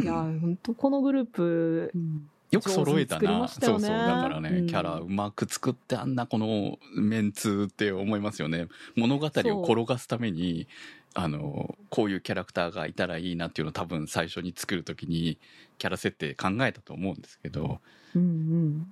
[0.00, 2.30] いや、本当このグループ、うん。
[2.50, 3.40] よく揃えたな。
[3.40, 4.06] ましたよねそうそう。
[4.06, 8.68] だからね、うんキャラうまく作ってあんなこのメンツって思いますよね。
[8.94, 10.66] 物語を転がすために、
[11.14, 15.38] あの、こういうキャラクターがいたらいいなっていうのを多分最初に作るときに
[15.78, 17.80] キャラ設定考えたと思うんですけど、
[18.14, 18.86] うん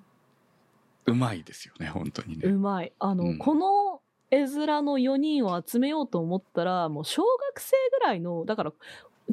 [1.06, 2.44] うまいですよね、本当にうん。
[2.44, 2.52] うね。
[2.54, 2.92] まい。
[2.98, 8.72] あの、うんこの絵面の4人を集めようと思ったら、もう小学生ぐらいの、だから、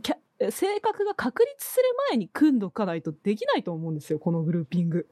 [0.01, 0.15] キャ
[0.51, 5.07] 性格が確立する前に組んどかないとできないと思うんですよ、このグルーピング。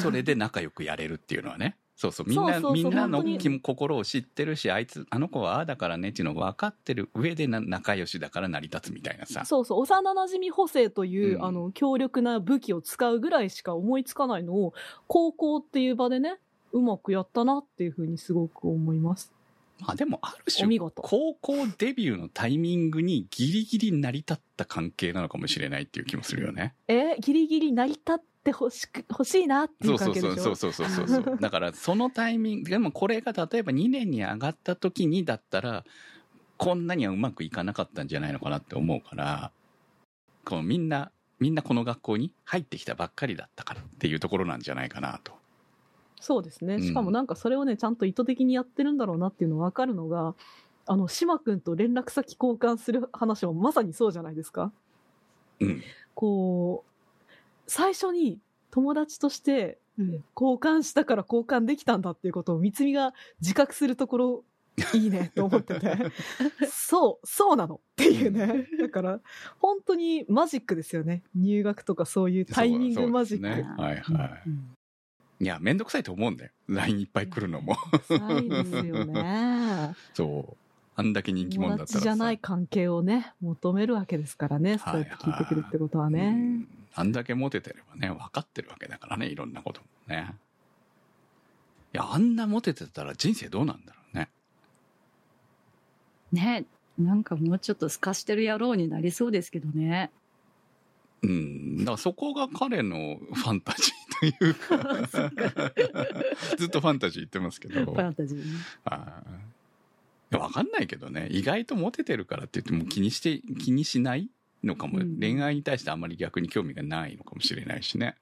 [0.00, 1.76] それで仲良くやれるっていうのはね。
[2.02, 2.26] そうそう。
[2.26, 3.22] みんな、みんなの
[3.60, 9.44] 心を知ってるし、あいつ、あの子はああだからねっていうのが分かってる上でな仲良しだから成り立つみたいなさ。
[9.44, 14.74] そうそう、幼馴染補正という、うんあの、強力な武器を使うぐらいしか思いつかないのを、
[15.06, 16.38] 高校っていう場でね、
[16.72, 19.32] うまくやったなっていうふうにすごく思います。
[19.78, 26.74] まあでもある種高校デビューのタイミングにギリギリ成り立った関係なのかもしれないっていう気もするよね。
[26.86, 30.42] えーギリギリ成り立ってほしく、欲しいなっていそううそう関係でしょ？
[30.42, 31.38] そうそうそうそうそうそう。
[31.38, 35.84] だからそのタイミング、でもこれが例えば2年に上がった時にだったら、
[36.56, 39.50] こんなにはうまくいかなかったんじゃないのかなって思うから、
[40.44, 45.32] このみんな、みんなこの学校に入ってきたばっかりだったからっていうところなんじゃないかなと。
[46.20, 46.74] そうですね。
[46.76, 50.34] うんしかもなんかそれをね、ちゃんと意図的にやってるんだろうなっていうの分かるのが、
[50.86, 54.72] あの、島くんと連絡先交換する話もまさにそうじゃないですか。
[55.60, 55.82] うん。
[56.14, 56.91] こう、
[57.72, 58.38] 最初に
[58.70, 60.06] 友達としてうん
[60.36, 64.44] 交換したから交換できたんだっていうことを三つみが自覚するところ、
[64.94, 65.96] いいね と思ってて。
[66.70, 68.66] そう、そうなのっていうね。
[68.78, 69.20] だから、
[69.58, 71.22] 本当にマジックですよね。
[71.34, 73.42] 入学とかそういうタイミングマジック。
[73.42, 74.42] ねはいはい。
[74.46, 74.76] うん
[75.40, 76.52] いや、めんどくさいと思うんだよ。
[76.68, 77.76] LINE いっぱい来るのも。
[78.08, 79.92] ないですよね。
[80.14, 80.61] そう。
[80.94, 82.00] あんだけ人気者友だったらさ。
[82.00, 84.78] 達じゃない関係をね、求めるわけですからね。
[84.78, 86.30] そうやって聞いてくるってことはうね。
[86.32, 90.34] んあんだけモテてればね、分かってるわけだからね、いろんなこともね。
[91.94, 94.28] いや、あんなモテてたら人生どうなんだろうね。
[96.32, 96.64] ね
[96.98, 100.10] なんかもうちょっと透かしてる野郎になりそうですけどね。
[101.22, 101.78] うん。
[101.78, 105.72] だからそこが彼のファンタジーというか、
[106.58, 107.84] ずっとファンタジー言ってますけど。
[107.84, 108.44] ファンタジーね。
[108.84, 109.22] あ
[110.38, 111.28] わかんないけどね。
[111.30, 114.28] 意外とモテてるからって言っても気にして、気にしない
[114.64, 115.18] のかも、うん。
[115.18, 118.16] 恋愛に対してあんまり逆に興味がないのかもしれないしね。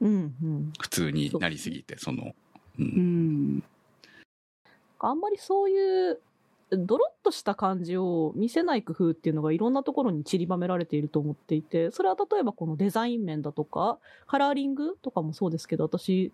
[0.00, 0.72] うんうん。
[0.80, 2.34] 普通になりすぎてその、
[2.78, 3.62] う、うんん。
[4.98, 6.20] あんまりそういう、
[6.70, 16.32] ドロッとした感じを見せない工夫っていうのがいろんなところに散りばめられていると思っていて、それは例えばこのデザイン面だとか、カラーリングとかもそうですけど、私、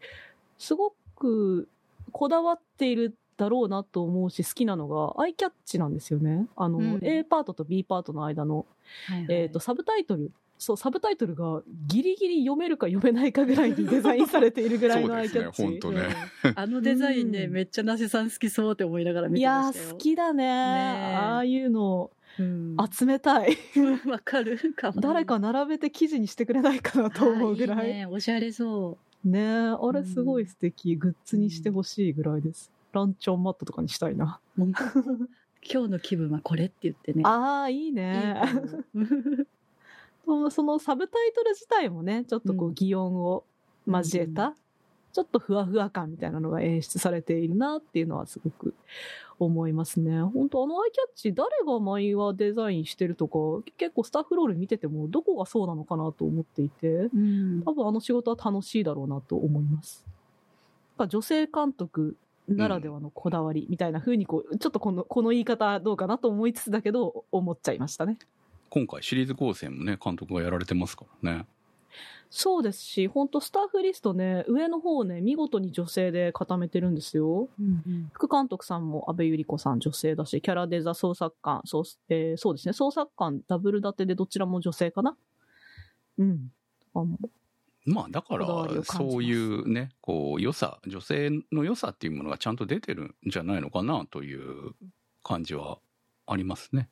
[0.57, 1.69] すごく
[2.13, 6.47] こだわっているだろうなと思うし、好きなのがアイキャッチなんですよね。
[6.57, 8.67] あの、うん A パートと B パートの間の、
[9.07, 10.31] はいはいえっ、と、サブタイトル。
[10.59, 15.63] そう、サブタイトルがギリギリ読めるか読めないかぐらいにデザインされているぐらいの アイキャッチ。
[15.63, 19.89] そうですね本当ねうんあのデザインね、うんめっちゃなせさん好きそうって思いながら見いやてましたよ。
[19.89, 20.47] ー、好きだねえ
[21.17, 22.77] ああいうのうん。
[22.93, 23.57] 集めたい。
[24.07, 27.79] わかるかわいい誰か並べて記事にしてくれないかなと思うぐらい。
[27.79, 30.97] あいいね、おしゃれそねえ、あれすごい素敵。
[30.97, 32.71] グッズにしてほしいぐらいです。
[32.93, 34.41] ランチョンマットとかにしたいな。
[34.57, 37.23] 今日の気分はこれって言ってね。
[37.25, 38.41] ああ、いいね。
[40.51, 43.45] そのサブタイトル自体もね、ちょっとこうう擬音を
[43.87, 44.55] 交えた、
[45.13, 48.75] ちょっとふわふわ感みたいなのが演出されているなっていうのはすごく
[49.39, 50.23] 思いますね。
[50.23, 60.07] 本当あのアイキャッチ誰が毎話デザインしてるとか、結構スタッフロール見ててもどこがそうなのかなと思っていて、うん多分あの仕事は楽しいだろうなと思います。
[61.09, 62.17] 女性監督
[62.55, 68.19] ならではのこだわりみたいな風にこう、ちょっとこの、この言い方どうかなと思いつつだけど、思っちゃいましたね。
[68.71, 71.47] 今回シリーズ構成もね監督がやられてますからね
[72.33, 77.49] そうですし、本当スタッフリストね、上の方ね、見事に女性で固めてるんですよ。
[77.59, 85.17] うん副監督さんも安倍ゆり子さん女性だし、キャラデザ創作官、そう,、えーそうですね、創作官ダブル立てでどちらも女性かな
[86.19, 86.53] うん。
[86.95, 87.19] あの
[87.87, 88.47] まあだから
[88.85, 94.73] そういうねこう良さ女性の良さっていうものがちゃんと出てるんじゃないのかなという
[95.23, 95.79] 感じは
[96.27, 96.89] ありますね。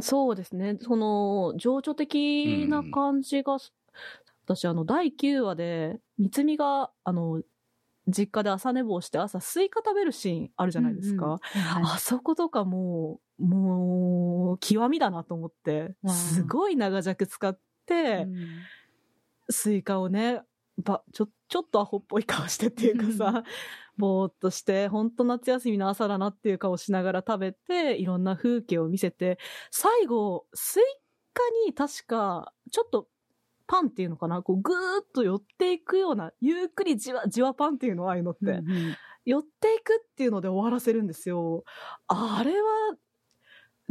[0.00, 0.78] そうですね。
[0.80, 3.56] その、情緒的な感じが、
[4.44, 7.42] 私、あの、第9話で、美津未が、あの、
[8.06, 11.26] 実家で朝寝坊して朝スイカ食べるシーンあるじゃないですか。
[11.26, 18.36] うんうんはいあそことかもう、もう、極みだなと思って、すごい長尺使って、うん
[19.50, 20.42] スイカをね、
[20.82, 23.44] ば、ちょ、ちょっとアホっぽい顔してっていうかさ、
[23.96, 29.38] ぼーっとして、ほんと夏休みの朝だなっていう顔しながら食べて、いろんな風景を見せて、
[29.70, 30.82] 最後、スイ
[31.34, 33.08] カに確か、ちょっと、
[33.66, 38.96] パンっていうのかなこう、ぐーっと寄っていくような、ゆっくりじわ、じわパンっていうのああいうのって、うんうん
[39.28, 41.62] 寄っていくっていうので終わらせるんですよ。
[42.06, 42.96] あれは、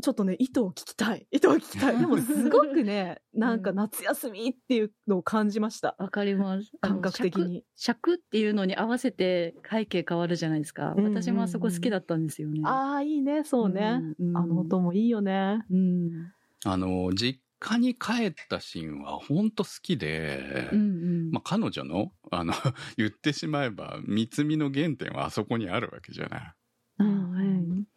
[0.01, 1.27] ちょっとね、意図を聞きたい。
[1.31, 1.97] 意図を聞きたい。
[1.99, 5.95] でもすごくね、 なんか夏休みっていうのを感じました。
[5.97, 6.71] わかります。
[6.81, 7.37] 感覚的。
[7.37, 7.63] に。
[7.75, 10.91] 尺尺っていうのに合わせて背景変わるじゃないですか。
[10.91, 12.61] うんうんうん私もあそこ好きだったんですよね。
[12.63, 14.01] ああ、いいね、そうね。
[14.19, 15.65] うんうんあの音もいいよね。
[15.69, 16.31] うん。
[16.63, 21.31] あの実家に帰ったシーンは本当好きで、うんうん。
[21.31, 22.53] まあ彼女のあの
[22.97, 26.53] 言ってしまえば三つみの原点はあそこにあるわけじゃない。
[26.99, 27.87] うんうん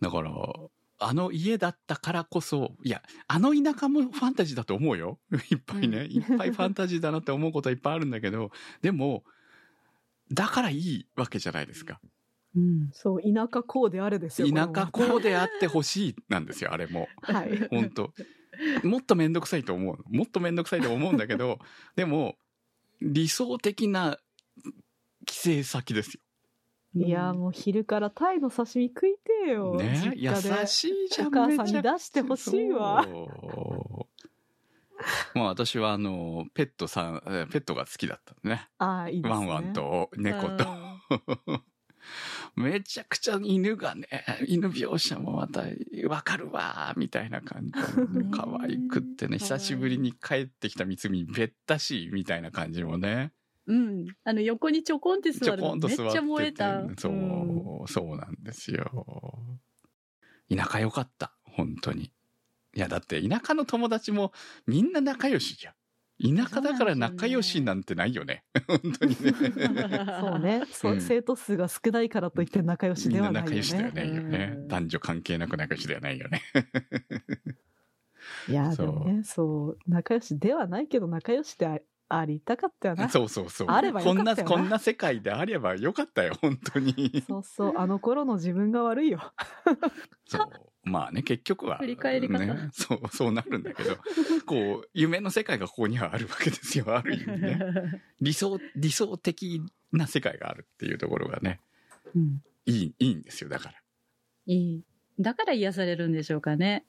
[0.00, 0.30] だから
[1.04, 5.18] あの家だったからこそいやあの田舎もファンタジーだと思うよ
[5.50, 8.50] いっぱいね、うんいっぱいファンタジーだなって思うことはいっぱいあるんだけど
[8.82, 9.24] でも
[10.32, 12.00] だからいいわけじゃないですか。
[12.56, 12.88] うん。
[12.92, 14.48] そう、田舎こうであれですよ。
[14.48, 17.08] 田舎こうであってほしいなんですよあれも。
[17.20, 17.68] はい。
[17.68, 18.14] 本当
[18.82, 21.58] もっとめんどくさいと思うもっとめんどくさいと思うんだけど
[21.96, 22.36] でも
[23.00, 24.18] 理想的な
[25.26, 26.18] 帰省先です
[26.94, 29.74] いや、もう昼からタイの刺身食いてえよ。
[29.74, 29.76] よ。
[29.76, 30.30] ね優
[30.66, 33.06] しいじゃんお母さんに出してほしいわ。
[35.34, 38.68] まあ私はあのペットさんえペットが好きだったね。
[38.78, 39.34] ああ、いいですね。
[39.34, 40.66] ワンワンと猫と。
[42.56, 44.06] めちゃくちゃ犬がね
[44.46, 45.64] 犬描写もまた
[46.08, 47.80] わかるわみたいな感じで
[48.20, 48.30] ね。
[48.32, 53.32] 可愛くってね久しぶりに帰ってきた三つみべったしいみたいな感じもね
[53.66, 54.06] うん。
[54.24, 56.82] あの、横にちょこんって座るのめっちゃ燃えた。
[56.98, 57.86] そう、ん。
[57.86, 59.60] そうなんですよ。
[60.54, 61.34] 田舎良かった。
[61.44, 62.12] 本当に。
[62.76, 64.32] いやだって田舎の友達も
[64.66, 65.74] みんな仲良しじゃん。
[66.36, 68.44] 田舎だから仲良しなんてないよね。
[68.68, 69.32] 本当にね。
[70.20, 70.66] そうね。
[70.70, 73.92] そうう、ん生徒数が少ないからといって仲良しではないよ仲良しではね。
[73.92, 74.54] ないよね。
[74.56, 74.68] うん。
[74.68, 76.42] 男女関係なく仲良しではないよね。
[78.46, 83.08] いや、でもね、そう、仲良しではないけど仲良しであありたかったよな。
[83.08, 89.32] そうそうそうあればよこんなかったよなこんな世界であればよかったよ本当にそうそう、あの頃の自分が悪いよ。
[90.26, 90.48] そう。
[90.84, 91.78] まあね、結局は。
[91.78, 93.96] 振り返り方ね、そう、そうなるんだけど、
[94.44, 96.84] こう、夢の世界がここにはあるわけですよ。
[96.94, 97.58] ある意味ね。
[98.20, 101.60] 理想、理想的な世界があるっていうところがね、
[102.14, 103.48] うんいい、いいんですよ。
[103.48, 103.74] だから。
[104.46, 104.82] いい。
[105.18, 106.84] だから癒されるんでしょうかね。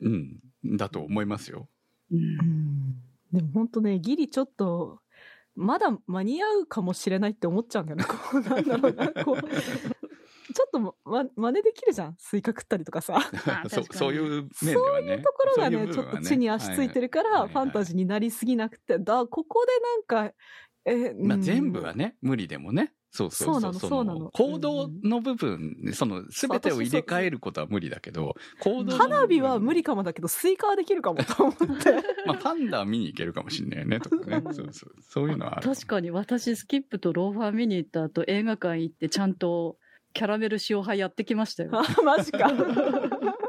[0.00, 0.38] うん。
[0.64, 1.68] だと思いますよ。
[2.10, 2.53] うんうん
[3.34, 5.00] でも本当ね、ギリちょっと、
[5.56, 8.04] まだ間に合うかもしれないって思っちゃうんだよね。
[8.04, 9.42] こう、なんだろうな、こう。
[10.52, 12.16] ちょっとま、ま、真似できるじゃん。
[12.18, 13.18] スイカ食ったりとかさ。
[13.68, 15.18] そそういう面ではね。
[15.18, 19.72] ところがね、ちょっそういう部分はと地に足ついてるから、はいはいファンタジーになりすぎなくて、だ、ここで
[20.16, 20.34] なんか、
[20.84, 22.92] え、まあ、うん全部はね、無理でもね。
[23.10, 23.60] そうそうそう。
[23.60, 31.92] そうなのそうなの行動の部分、その、すべてを入れ替えることは無理だけど、行動花火は無理かもだけど、スイカはできるかもと思って。
[32.26, 34.42] まあ、パンダは見に行けるかもしれないよね、とかね。
[34.52, 34.94] そうそう。
[35.00, 35.68] そういうのはある。
[35.68, 39.78] 確かに私スキップとローファー見に行った後映画館行ってちゃんと
[40.12, 41.70] キャラメル塩派やってきましたよ。
[41.72, 42.50] あ、マジか。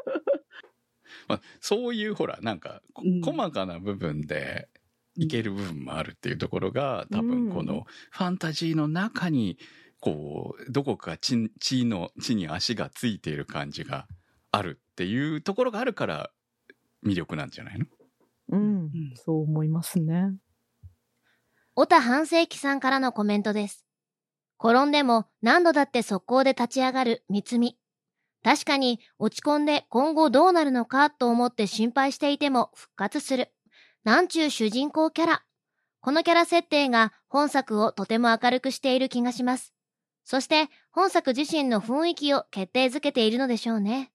[1.28, 4.70] まあ、そういうほら、なんか、こうん細かな部分で
[5.16, 9.58] いける部分もあるっていうところが、多分こうんのファンタジーの中に、
[10.00, 14.08] こう、どこか地地の、地に足がついている感じが
[14.52, 16.32] あるっていうところがあるから、
[17.06, 17.86] 魅力なんじゃないの？
[18.50, 20.34] うん、そう思いますね。
[21.74, 23.86] 小田半世紀さんからのコメントです。
[24.64, 27.78] 転んでも何度だって速攻で立ち上がる三つみ。
[28.44, 33.52] 確かに落ち込んで今後どうなるのかと思って心配していても復活する。
[34.06, 35.44] なんちゅう主人公キャラ。
[36.00, 39.74] このキャラ設定が本作をとても明るくしている気がします。
[40.24, 44.12] そして本作自身の雰囲気を決定づけているのでしょうね。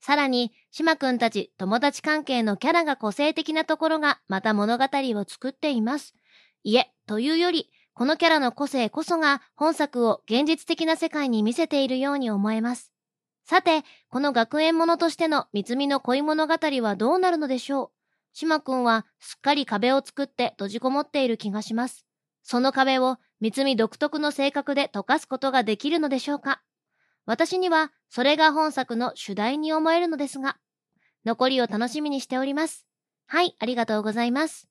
[0.00, 6.14] さらに、島くんたち友達関係のキャラが個性的なところがまた物語を作っています。
[6.64, 12.90] いえ、というより、このキャラの個性こそが本作を現実的な世界に見せているように思えます。
[13.44, 17.95] さて、この学園ものとしての三つみの恋物語はどうなるのでしょう？
[18.38, 22.04] 島くんはすっかり壁を作って閉じこもっている気がします。
[22.42, 26.60] その壁を三つみ独特の性格で溶かすことができるのでしょうか
[27.24, 30.58] 私にはそれが本作の主題に思えるのですが、
[31.24, 32.86] 残りを楽しみにしております。
[33.26, 34.68] はい、ありがとうございます。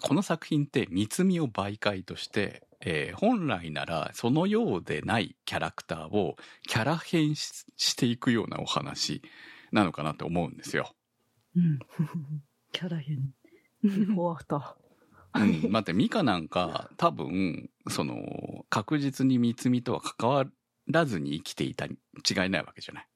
[0.00, 6.36] この作品って三つみを媒介として、えー本来ならそのようでないキャラクターを
[6.66, 9.20] キャラ変ししていくようなお話
[9.70, 10.94] なのかなと思うんですよ。
[11.56, 11.78] うん
[12.74, 13.32] キャラ変。
[13.84, 14.76] ビフォーアフタ
[15.36, 20.44] うん、待って、ミカなんか多分、その、確実に三つみとは関わ
[20.88, 21.96] らずに生きていたに
[22.28, 23.06] 違いないわけじゃない。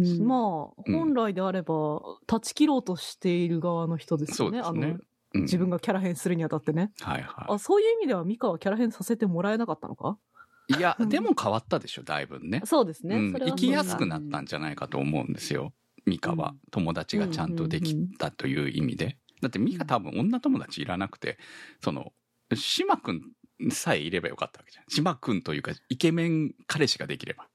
[0.00, 0.24] ー。
[0.24, 4.60] まあ、うん本来であれば、断ち切ろうとしている側の人ですよね。
[4.60, 4.98] そうですねあの、
[5.34, 6.90] うん、自分がキャラ変するにあたってね。
[7.00, 10.18] はいはあ、そういう意味ではミカはキャラ変させてもらえなかったのか？
[10.66, 10.74] い。
[10.74, 12.62] いや、でも変わったでしょ、だいぶね。
[12.64, 13.14] そうですね。
[13.14, 15.72] うん生きやすくなったんじゃないかと思うんですよ。
[16.06, 16.54] ミカは。
[16.70, 19.18] 友達がちゃんとできたという意味で。
[19.40, 21.38] だってミカ多分女友達いらなくて、
[21.82, 22.12] その、
[22.54, 23.22] 島くん
[23.70, 24.84] さえいればよかったわけじゃん。
[24.88, 27.46] 島くんというか、イケメン彼氏ができれば。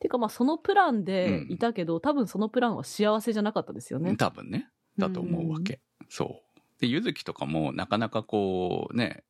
[0.00, 4.16] ていうかまあそのプランでいたけど、多分そのプランは幸せじゃなかったですよね。
[4.16, 4.68] 多分ね。
[4.96, 5.80] だと思うわけ。
[6.08, 6.60] そう。
[6.80, 9.24] で、ゆずきとかもなかなかこうね、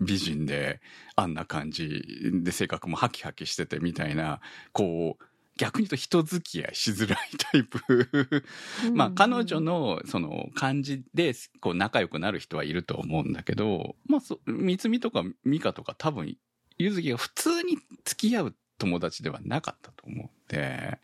[0.00, 0.80] 美人で
[1.16, 2.02] あんな感じ
[2.44, 4.40] で性格もハキハキしててみたいな、
[4.72, 5.24] こう、
[5.56, 8.44] 逆に言うと人付き合いしづらいタイプ。
[8.92, 16.36] まあ彼女のその感じでこう仲良くなる人はいると思うんだけど、まあそ、三つみとかミカとか多分、
[16.78, 20.98] ゆずきが普通に付き合う友達ではなかったと思うんで、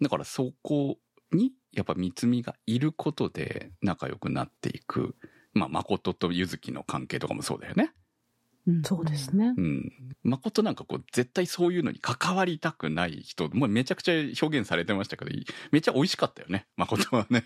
[0.00, 0.98] だからそこ
[1.32, 5.14] にやっぱ三つみがいることで仲良くなっていく。
[5.52, 7.90] まあ、誠とゆずきの関係とかもそうだよね。
[8.66, 9.54] うんそうですね。
[9.56, 9.92] うん。
[10.24, 15.30] 誠なんかこう、絶対そういうのに関わりたくない人、もうめちゃくちゃ表現されてましたけど、
[15.70, 17.44] めっちゃ美味しかったよね、誠はね。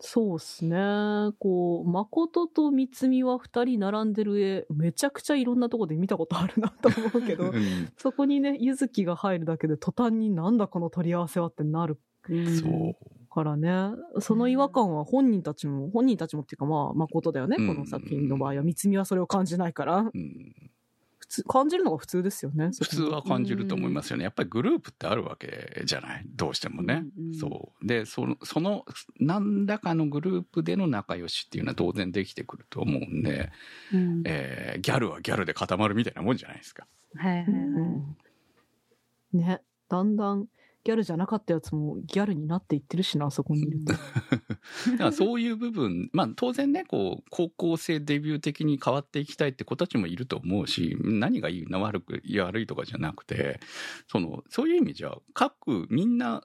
[0.00, 0.76] そうっすね。
[1.40, 11.98] こう、誠と三つみは二人並んでる絵、めちゃくちゃいろんなとこで見たことあるなと思うけどう、んそこにね、ゆずきが入るだけで途端になんだこの取り合わせはってなる
[12.44, 13.17] そう。
[13.38, 13.70] からね、
[14.20, 18.62] その違和感は本人たちも、本人たちもっていうかまあ、誠だよね、うんこの作品の場合は。
[18.62, 20.54] 三つみはそれを感じないから、うん
[21.20, 22.70] 普通、感じるのが普通ですよね。
[22.80, 24.24] 普通は感じると思いますよね。
[24.24, 26.24] やっぱりグループってあるわけじゃない？
[26.34, 27.04] どうしてもね。
[27.18, 27.86] うんうんそう。
[27.86, 28.84] で、その、その、
[29.20, 33.52] 何らかのグループでの仲良しっていうのは当然できてくると思うんで、
[33.92, 36.86] うんえーギャルはギャルで固まるみたいなもんじゃないですか。
[37.14, 37.52] はいはいは
[39.34, 39.36] い。
[39.36, 40.46] ね、だんだん
[40.84, 43.84] ギャルじゃなかったやつもギャルになっていってるしな、あそこにいる。
[43.84, 53.60] だからそういう部分、まあ当然ね、こう、高校生デビュー的に変わっていきたいって子たちもいると思うし、何がいいな悪く、いや悪いとかじゃなくて、
[54.06, 56.44] その、そういう意味じゃ、各みんな、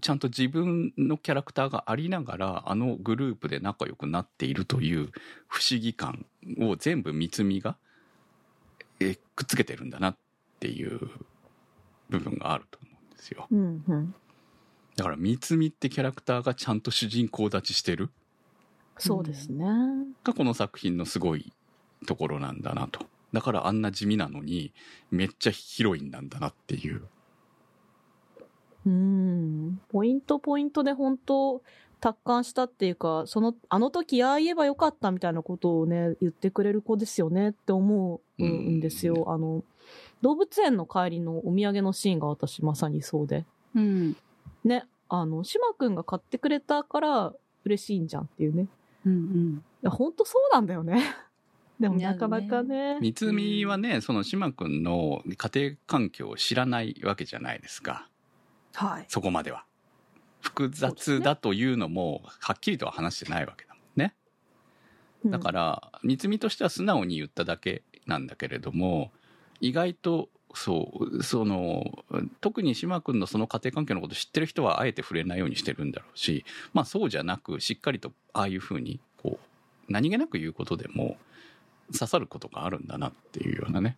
[0.00, 5.10] ちゃんと自分のキャラクターがありながら、あのグループで仲良くなっているという
[5.46, 6.26] 不思議感
[6.58, 7.76] を全部三つみが、
[9.00, 10.16] えくっつけてるんだなっ
[10.60, 11.10] ていう
[12.10, 12.78] 部分があると
[13.24, 13.46] ですよ。
[13.50, 14.14] うんうん。
[14.96, 18.10] だから三つみってキャラクターがちゃんと主人公立ちしてる
[18.98, 19.66] そうですね。
[20.22, 21.52] がこの作品のすごい
[22.06, 24.72] ところなんだなとだからあんな地味なのに
[25.10, 27.02] めっちゃヒロインなんだなっていう
[28.86, 29.80] うん。
[29.88, 31.62] ポイントポイントで本当
[32.00, 39.24] 達観したっていうか、その、あの時ああ言えばよかったみたいなことをね、言ってくれる子ですよねって思うんですよ。
[39.28, 39.64] あの、
[40.22, 43.44] 動物園の帰りのお土産のシーンが私まさにそうで。
[43.74, 44.16] うん。
[44.64, 47.32] ね、あの、島くんが買ってくれたから
[47.64, 48.68] 嬉しいんじゃんっていうね。
[49.04, 49.54] うんうん。
[49.56, 51.02] いや、本当そうなんだよね。
[51.80, 52.98] でもなかなかね。
[53.00, 58.08] 三つみはねその島君の家庭環境を知らないわけじゃないですか
[58.74, 59.04] はい。
[59.08, 59.64] そこまでは
[60.44, 64.14] 複雑だというのもはっきりとは話してないわけだもんね
[65.24, 69.10] だから三つみとしては素直に言っただけなんだけれども
[69.64, 72.04] 意外とそうその
[72.40, 76.44] 特に島君のその家庭環境のこと知ってる人はあえて触れないようにしてるんだろうし
[76.74, 81.16] まあそうじゃなくしっかりとああいうふうにこう何気なく言うことでも
[81.92, 83.96] 刺さることがあるんだなっていうようなね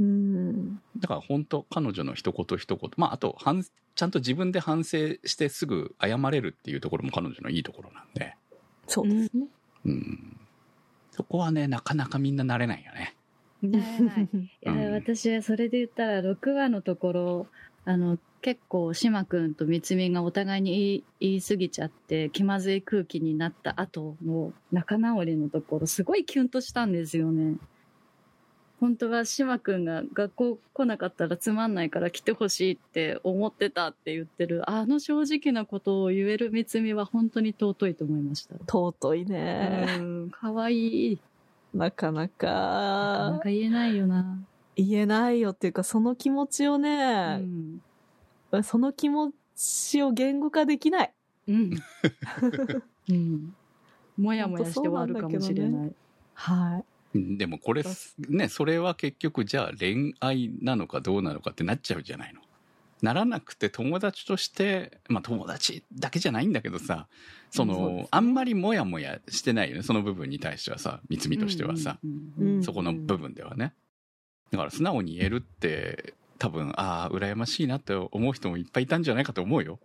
[0.00, 0.80] うん。
[0.98, 3.64] だから本当彼女の一言一言まああと反
[3.94, 8.34] ちゃんと自分で反省してすぐ謝れるっていうところも彼女のいいところなんで、
[8.88, 9.46] そうですね。
[9.84, 10.40] うん、
[11.10, 13.14] そこはねなかなかみんな慣れないよね。
[13.70, 14.28] なれない。
[14.32, 17.46] いや、うん私はそれで言ったら、6話のところ、
[17.84, 27.56] あの、結構、島くんとみつみがお互いに言い言い過ぎちゃって、気まずい空気になった後の仲直りのところ、すごいキュンとしたんですよね。
[28.82, 38.56] 本当は島くんが学校来なかったらつまんないから来てほしいって思ってたって言ってる、あの正直なことを言えるみつみは本当に尊いと思いました。
[38.66, 39.86] 尊いね。
[40.00, 41.18] うん、かわいい。
[41.74, 44.38] なかななかかなか言えないよな。
[44.76, 47.80] 言えないよっていうか、その気持ちをうね、ん。
[48.62, 51.12] その気持ちを言語化できない。
[51.48, 51.70] うん。
[53.08, 53.54] うん。
[54.16, 55.92] もやもやして終わるかもしれない。
[56.34, 56.82] は
[57.14, 57.84] でもこれ
[58.30, 62.40] ねそれは結局じゃあ恋愛なのかどうなのかってなっちゃうじゃないの。
[63.02, 67.08] ならなくて友達としてまあ友達だけじゃないんだけどさ
[67.50, 68.08] そのそね。
[68.10, 73.74] あんまりモヤモヤしてないよねその部分に対してはさ三つみとしてはさ、うんうんうんそこの部分ではね。
[74.52, 79.78] だから素直に言えるって多分ああ羨ましいなって思う人もいっぱいいたんじゃないかと思うよ。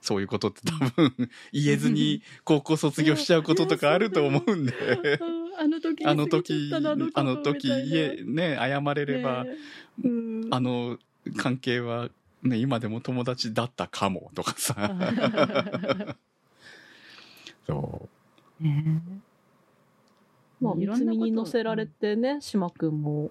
[0.00, 1.12] そういうことって多分
[1.52, 4.72] 言えずに高校卒業しちゃうこととかあると思うんで。
[5.58, 7.68] あの時あの時あの時
[8.24, 9.50] ね謝れれば、ね
[10.04, 10.48] うん。
[10.50, 10.98] あの
[11.36, 12.08] 関係は
[12.46, 14.74] ね今でも友達だったかもとかさ。
[17.66, 18.08] そ
[18.60, 19.02] ね。
[20.60, 23.30] まあ、いろんなこと三つみに乗せられてね、島くんも、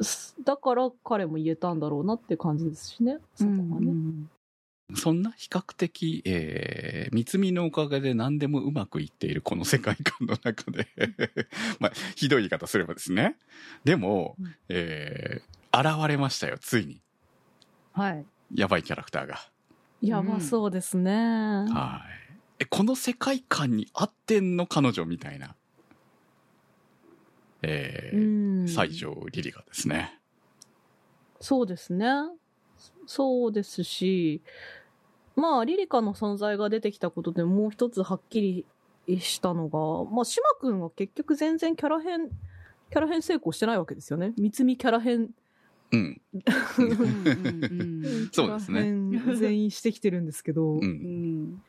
[0.00, 3.90] すだから彼も言えたんだろうなって感じですしね、そこはね。
[3.90, 10.86] うそんな比較的、えー、三つみのおかげで何でもうまくいっているこの世界観の中で
[11.80, 13.36] まあひどい言い方すればですね。
[13.82, 14.54] でも、うん。
[14.68, 17.02] えー、現れましたよついに
[17.96, 18.26] はい。
[18.54, 19.38] やばいキャラクターが。
[20.02, 21.10] やばそうですね。
[21.12, 22.36] はい。
[22.60, 25.54] え、この世界観に合ってんの彼女みたいな。
[27.62, 28.68] えうー、ん。
[28.68, 30.20] 西条リリカですね。
[31.40, 32.06] そうですね。
[33.06, 34.42] そうですし、
[35.34, 38.66] まあ、リリカの存在が出てきたことでもう一つはっき
[39.06, 44.34] りしたのが、まあ、島くんは結局全然キャラ変、キャラ変成功してないわけですよね。
[44.36, 45.30] 三つみキャラ変、
[45.92, 46.20] うん。
[48.32, 48.92] そうですね
[49.36, 50.78] 全員してきてるんですけど、う。
[50.78, 51.62] うんん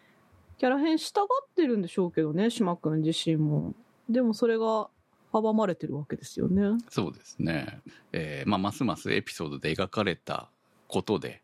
[0.57, 3.75] キャラ変従ってるんでしょうけどね、島くん自身も。
[4.09, 4.89] でもそれが
[5.31, 6.79] 阻まれてるわけですよね。
[6.89, 7.79] そうですね。
[8.11, 10.49] えー、まあ、ますますエピソードで描かれた
[10.87, 11.41] ことで、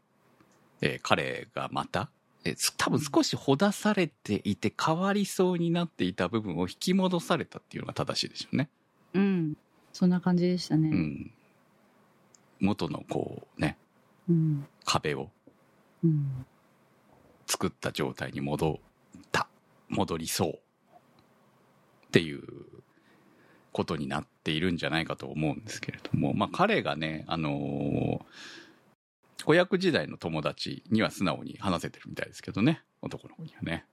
[0.81, 2.09] えー彼がまた、
[2.43, 8.69] えーす多分少しほだされていて変わりそうになっていた部分を引き戻されたっていうのが正しいでしょうね。
[9.13, 9.53] うん。
[9.91, 10.89] そんな感じでしたね。
[10.89, 11.31] うん。
[12.63, 13.77] 元のこうね、
[14.29, 14.67] うん。
[14.85, 15.29] 壁を。
[17.45, 18.79] 作った状態に戻
[19.17, 19.47] った
[19.89, 22.41] 戻りそうっていう
[23.71, 28.19] ことになっているんじゃないかと思うんですけれどもまあ彼がねあのー
[29.45, 33.85] 子役時代の友達には素直に話せてるみたいですけどね男の子にはね、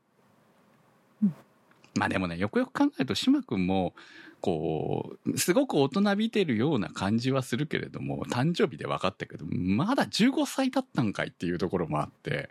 [1.94, 3.94] まあでもねよくよく考えると島君も
[4.40, 12.50] こうすごく大人びてるような感じはするけれども誕生日で分かったけどまだ15歳だったんかいっていうところもあって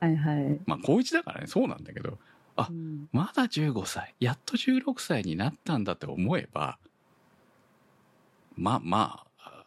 [0.00, 0.60] はいはい。
[0.66, 2.18] まあ高1だからねそうなんだけど
[2.56, 6.78] あうんまだ15歳やっと16歳になったんだって思えば
[8.56, 9.64] まあまあ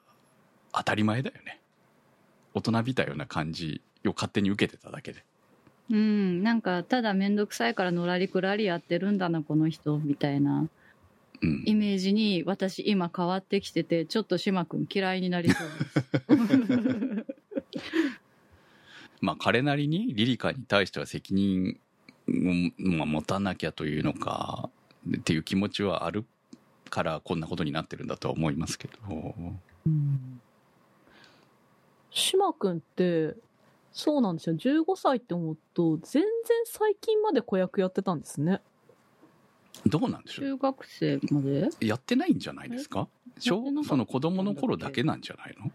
[0.73, 1.61] 当たり前だよね
[2.53, 5.23] 大人びたような感じを勝手に受けてただけで。
[5.89, 10.67] うん、なんか、ただめんどくさいからのらりくらりやってるんだな、この人、みたいな
[11.41, 11.63] うん。
[11.65, 15.67] イメージに私今変わってきてて、ちょっと島くん嫌いになりそう
[16.47, 17.25] です。
[19.21, 21.79] まあ彼なりにリリカに対しては責任
[22.27, 22.33] を、
[22.77, 24.69] まあ、持たなきゃというのか
[25.17, 26.25] っていう気持ちはある
[26.89, 29.35] からこんなことになってるんだとは思いますけど。
[29.85, 30.41] うん
[32.09, 33.35] 島くんって、
[33.97, 34.55] そうなんですよ。
[34.55, 36.29] 15歳って思うと、全然
[36.65, 38.61] 最近まで子役やってたんですね。
[39.87, 40.45] どうなんでしょう？
[40.45, 41.69] 中学生まで？
[41.81, 43.07] やってないんじゃないですか？
[43.39, 45.71] 小その子供の頃だけなんじゃないの？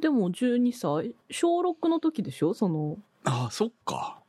[0.00, 2.52] でも12歳、小6の時でしょ？
[2.52, 4.20] その、ああ、そっか。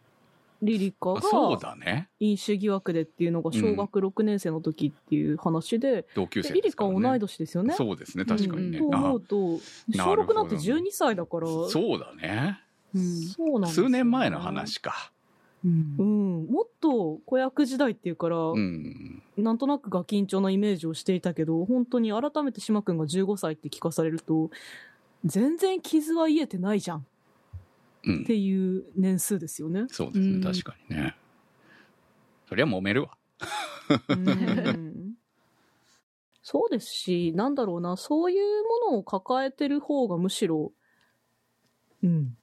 [0.59, 2.09] リリカあそうがだね。
[2.19, 7.75] 飲酒疑惑でっていうのが小学6年生の時っていう話で、同級生でリリカ同い年ですよね。
[7.75, 8.79] そうですね、確かにね。
[8.79, 12.59] とあ思うと、小なるほど6なんて12歳だから、そうだね。
[12.97, 15.11] そうなんですよね数年前の話か。
[15.65, 19.23] うんうん、もっと子役時代っていうから、うん。
[19.37, 24.51] なんとなくガキンチョなイメージをしていたけど、本当に改めて島くんが15歳って聞かされると、
[25.25, 27.03] 全然傷は癒えてないじゃんっ
[28.05, 28.25] うん。
[28.25, 29.85] ていう年数ですよね。
[29.89, 31.15] そうですうんね、確かにね。
[32.47, 33.17] そりゃ揉めるわ。
[34.09, 35.13] うん
[36.49, 40.71] そうですし、なんだろうな、そういうものを抱えてる方がむしろ、
[42.01, 42.37] うん、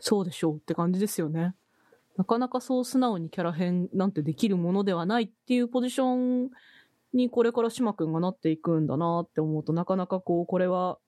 [0.00, 1.54] そうでしょうって感じですよね。
[2.16, 6.50] なかなかそう素直にキャラ変なんてできるものではないっていうポジション
[7.12, 10.98] にこれから島くんがなっていくんだなって思うとなかなかこう、これは、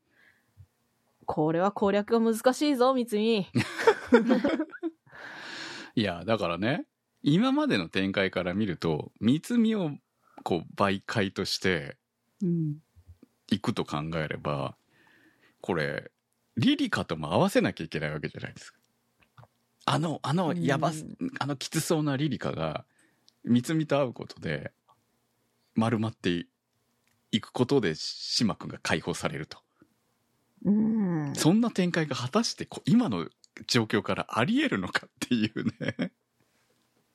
[1.26, 3.46] これは攻略が難しいぞ、三つみ。
[5.96, 6.86] いや、だからね、
[7.22, 9.90] 今までの展開から見ると、三つ身を
[10.42, 11.96] こう媒介として
[12.42, 12.78] うん
[13.50, 14.76] いくと考えれば、
[15.60, 16.10] これ、
[16.56, 18.79] リリカとも合わせなきゃいけないわけじゃないですか。
[19.92, 21.04] あの、あの、やばす、
[21.40, 22.84] あのきつそうなリリカが、
[23.42, 24.70] 三つ身と会うことで、
[25.74, 26.46] 丸まって
[27.32, 29.58] いくことで、島くんが解放されると。
[30.64, 31.32] うん。
[31.34, 33.26] そんな展開が果たしてこ今の
[33.66, 36.12] 状況からあり得るのかっていうね。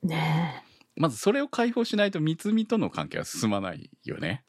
[0.03, 0.63] ね
[0.97, 4.43] まずそれを解放しないと三つみとの関係は進まないよね。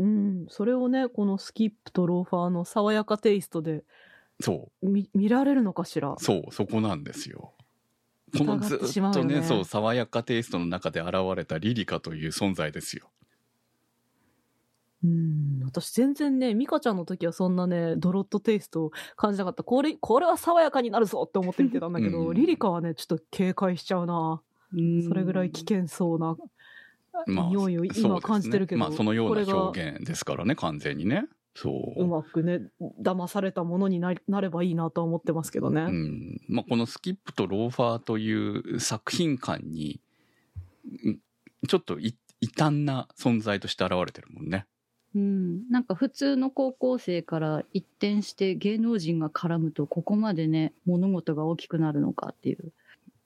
[0.00, 0.02] え。
[0.02, 0.46] うん。
[0.48, 3.84] それをね、このスキップとローファーの爽やかテイストで
[4.40, 6.12] そ見見られるのかしら？
[6.12, 6.16] う、。
[6.18, 7.52] そう、そこなんですよ。
[8.36, 13.10] このず疑ってしまうよねね、そう、爽やかテイストの中で現れたリリカという存在ですよ。
[15.04, 15.62] うん。
[15.64, 19.62] 私全然ね、ミカちゃんの時はそんなね、ドロットテイストを感じなかった。
[19.62, 24.42] これ、これは爽やかになるぞって思って見てたんだけど、うんリリカはね、ちょっと警戒しちゃうな。
[25.06, 26.36] それぐらい危険そうな
[27.26, 31.26] 匂いを今感じてるけどまあそのような表現ですからね、完全にね。
[31.56, 32.02] そう。
[32.02, 32.60] うまくね、
[33.02, 35.82] 騙されたものにななればいいなとは思ってますけどね。
[35.82, 40.00] うんまあ、このスキップとローファーという作品観に、
[41.04, 41.18] うん
[41.66, 44.66] ちょっとい異端な存在として現れてるもんね。
[45.16, 52.72] うん、なんか普通の高校生から一転して芸能人が絡むとここまでね物事が大きくなるのかっていう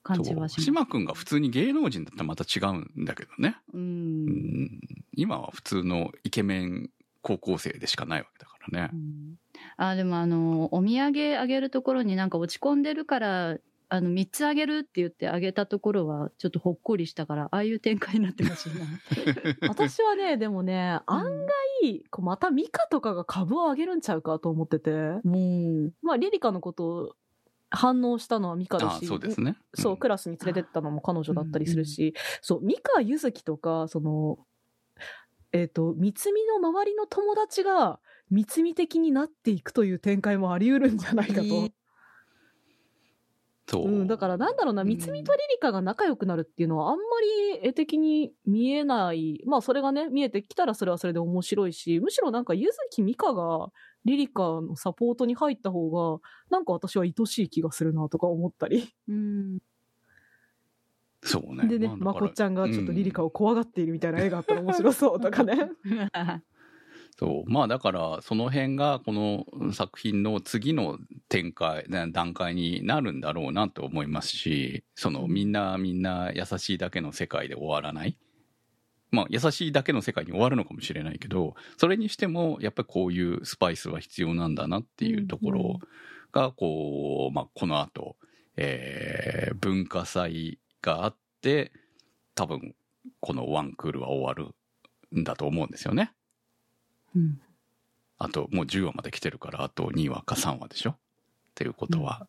[0.01, 0.61] 感じはします。
[0.61, 3.57] 島君が普通に芸能人だったらまた違うんだけどね。
[3.73, 4.79] ううんん
[5.13, 6.89] 今は普通のイケメン
[7.21, 8.95] 高校生でしかないわけだからねう。
[8.95, 9.35] ん
[9.77, 13.57] あでもあのお土産あげるところになんか落ち込んでるから
[13.93, 18.85] あの3つあげるって言ってあげたところはちょっとほっこりしたからああいう展開になってほしいな。
[19.67, 21.25] 私はね、でもね、案
[21.81, 24.91] 外、こうまたミカとかが株を上げるんちゃうかと思ってて、
[25.25, 27.15] もうまあ、リリカのことを
[27.69, 29.57] 反応したのはミカだあし、そうですね。
[29.73, 34.39] そう、んクラスに連れてったのも彼女だったりするし、そう、ミカ、ユズキとか、その、
[35.53, 37.99] えっ、と、三つみの周りの友達が、
[38.29, 41.41] 三つみ的になっていくという展開もあり得るんじゃないかと。
[41.41, 41.71] えー
[43.71, 43.87] そう。
[43.87, 47.03] うん、だからなんだろうな、うん三つみとリリカが仲良くなるっていうのはあんま
[47.61, 49.41] り絵的に見えない。
[49.45, 53.69] まあそれがね、見えてきたらそれはそれで面白いし、むしろなんかゆずきみかが
[54.03, 58.93] リリカのサポートに入った方が、なんか私は愛しい気がするなとか思ったり。
[59.07, 59.59] うん
[61.23, 61.67] そうね。
[61.67, 63.27] でね、まあまこっちゃんがちょっとリリカを。
[63.27, 65.69] を怖がっているみたいな絵があったら面白そうとかね。
[67.17, 67.51] そう。
[67.51, 70.97] まあだから、その辺がこの作品の次の
[71.29, 78.17] 展開、ね段階になるんだろうなと思いますし、そのみんなみんな優しいだけの世界で終わらない。
[79.11, 85.79] まあ優しいだけの世界に終わるのかもしれないけど、それにしてもやっぱりこういうスパイスは必要なんだなっていうところ
[86.31, 88.15] が、こう、まあこの後、
[88.55, 91.71] えー文化祭があって、
[92.35, 92.75] 多分
[93.19, 94.55] このワンクールは終わる
[95.19, 96.13] んだと思うんですよね。
[97.15, 97.41] うん
[98.23, 100.91] あともう10話まで来てるからあと2話か3話でしょ？
[100.91, 100.97] っ
[101.55, 102.27] ていうことは。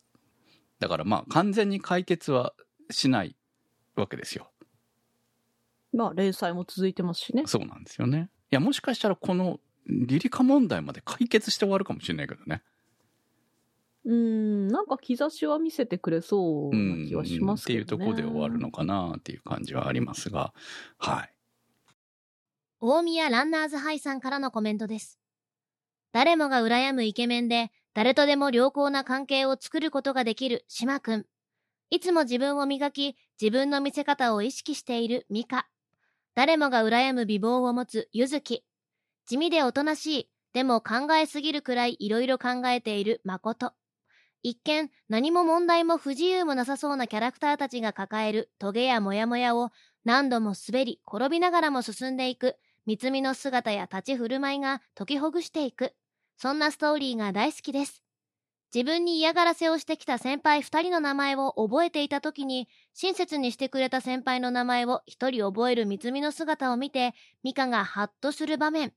[0.78, 2.55] だからまあ完全に解決は
[2.90, 3.36] しない
[3.94, 4.50] わけですよ。
[5.92, 7.42] まあ、連載も続いてますしね。
[7.46, 8.30] そうなんですよね。
[8.50, 12.62] いや、もしかしたらこのリリカ問題まで解決して終わるかもしれないけどね。
[14.05, 17.82] うん、なんか兆しは見せてくれそうな気はしますけどね。
[17.82, 20.53] っていうところで終わるのかなっていう感じはありますが、
[20.98, 21.34] はい。
[22.80, 25.20] 大宮ランナーズハイさんからのコメントです。
[26.12, 31.26] 誰もが羨むイケメンで、誰とでも良好な関係を作ることができる島くん。
[31.90, 35.68] いつも自分を磨き、自分の見せ方を意識しているミカ。
[36.34, 38.64] 誰もが羨む美貌を持つゆずき。
[39.26, 43.74] 地味でおとなしい、でも考えすぎるくらいいろいろ考えている誠。
[44.43, 49.70] 一見、何も問題も不自由もなさそうなキャラクターたちが抱えるトゲやモヤモヤを
[50.05, 55.95] 何度も滑り、転びながらも進んでいく三つみの姿や立ち振る舞いが解きほぐしていく。
[56.36, 58.03] そんなストーリーが大好きです。
[58.74, 67.14] 自分に嫌がらせをしてきた先輩二人の名前を覚えていた時に、親切にしてくれた先輩の名前を一人覚える三つみの姿を見て、
[67.45, 68.93] ミカがハッとする場面。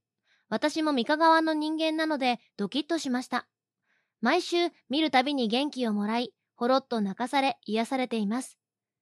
[0.50, 3.48] 私もミカ側の人間なのでドキッとしました。
[4.26, 8.58] 毎週見るたびに元気をもらい、ほろっと泣かされ癒されています。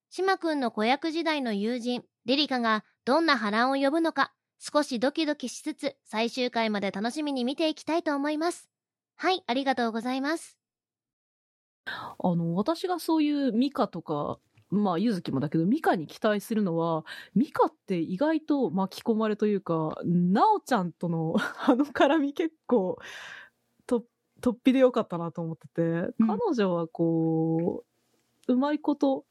[0.09, 8.69] 島くんの子役時代の友人、リリカがどんな波乱を呼ぶのか、少しドキドキしつつ最終回まで楽しみに見ていきたいと思います。
[9.15, 10.59] はい、ありがとうございます。
[11.85, 14.39] あの、私がそういうミカとか、
[14.71, 22.97] まあ、ゆずきもだけど、ミカに期待するのは、ミカって意外と巻き込まれというか、なおちゃんとの あの絡み結構、
[24.43, 26.27] 突飛でよかったなと思ってて、うん。
[26.27, 27.85] 彼女はこ
[28.47, 29.25] う、うまいこと、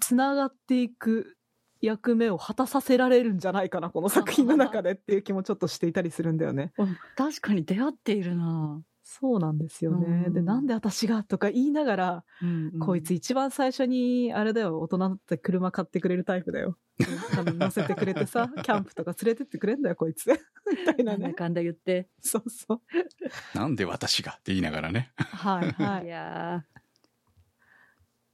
[0.00, 1.36] つながっていく
[1.82, 6.72] 役目を果たさせられるんじゃないかな、この作品の中でっていう気もちょっとしていたりするんだよね。
[6.78, 6.96] うん。
[7.16, 8.80] 確かに出会っているな、
[9.12, 10.26] そうなんですよね。
[10.28, 16.78] うんで、なんで私がとか言いながら、うんうんこいつ一番最初に、あれだよ、大人だって車買ってくれるタイプだよ。
[17.36, 20.26] あの乗せてくれてさ、キャンプとか連れてってくれんだよ、こいつ。
[20.70, 21.18] みたいなね。
[21.18, 22.08] なんだかんだ言って。
[22.20, 23.58] そうそう。
[23.58, 25.12] なんで私がって言いながらね。
[25.16, 26.08] はいはいい。
[26.08, 26.64] や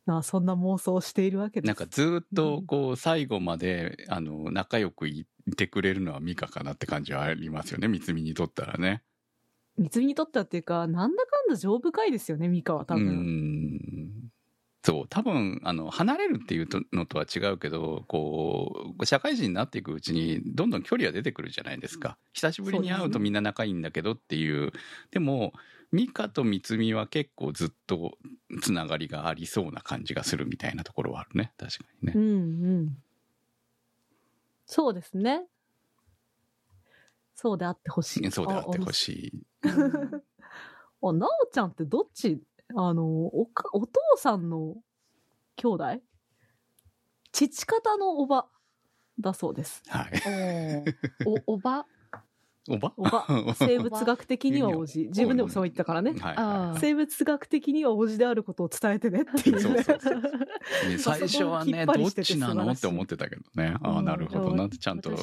[0.05, 1.66] まあ、そんな妄想をしているわけです。
[1.66, 7.89] なんかずっとこう最後まで、あの、仲良くいてくれるのはミカかなって感じはありますよね。
[7.89, 9.03] 三つみにとったらね。
[9.79, 13.07] 三つにとってはっていうか、なんだかんだ丈夫かいですよね、ミカは多う分。
[13.07, 14.31] ん。
[14.83, 22.16] そう、多分、あの、離れるっていうのとは違うけど、こう、社会人になっていくうちに、どんどん距離は出てくるじゃないですか。
[22.33, 24.72] 久しぶりに会うとみんな仲いいんだけどっていう。
[25.11, 25.53] でも、
[25.93, 28.16] ミカと三つみは結構ずっと
[28.62, 31.53] つながりがありそうな感じがするみたいなところはあるね。
[31.59, 32.12] 確かにね。
[32.14, 32.35] うんう
[32.83, 32.97] ん。
[34.66, 35.47] そうですね。
[37.37, 38.30] そうであってほしい。
[38.32, 38.95] そうであってほい。
[38.95, 39.32] しい。
[39.62, 40.20] ー
[41.03, 42.43] あ、なおちゃんってどっち、
[42.74, 44.76] あの、おか、お父さんの
[45.57, 45.84] 兄弟？
[47.32, 48.49] 父方のおば
[49.20, 49.82] だそうです。
[49.89, 50.12] はい。
[51.26, 51.87] お、おば？
[52.69, 52.93] おば？
[52.97, 53.27] おば。
[53.57, 55.07] 生物学的にはおじ。
[55.07, 56.12] 自分でもそう言ったからね。
[56.19, 59.61] はいあはー生物学的にはおじであることを伝えてねっていうね。
[59.61, 60.23] そうそうそう
[60.99, 63.77] 最初はね、どっちなのって思ってたけどね。
[63.83, 65.11] ああ、なるほどなってちゃんと。
[65.11, 65.17] 明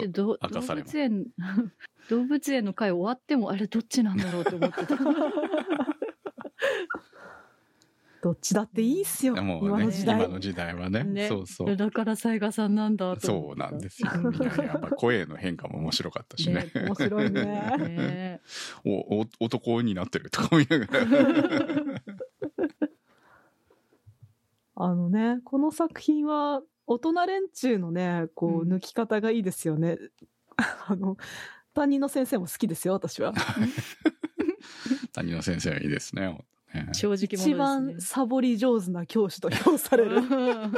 [0.49, 1.25] かされます物園
[2.09, 4.97] 動物園の会終わってもあれどっちなんだろうって思ってた
[8.23, 9.35] どっちだっていいっすよ。
[9.35, 10.15] もうね今の時代。
[10.15, 11.03] 今の時代はね。
[11.03, 11.75] ねそうそう。
[11.75, 14.09] だから雑賀さんなんだそうなんですよ。
[14.09, 16.71] いやっぱ声の変化も面白かったしね。
[16.73, 17.43] ね面白いね。
[17.43, 18.41] ね
[18.87, 21.05] おお男になってるとか思いながら。
[24.75, 29.97] あのね、この作品は、大人連中のね、こう、うん抜き方がいいですよね。
[30.87, 31.17] あの、
[31.73, 33.33] 担任の先生も好きですよ、私は。
[35.11, 36.21] 谷野先生はいいですね。
[36.21, 36.45] ね
[36.93, 40.27] 正直一者番ですサボり上手な教師と評される、ね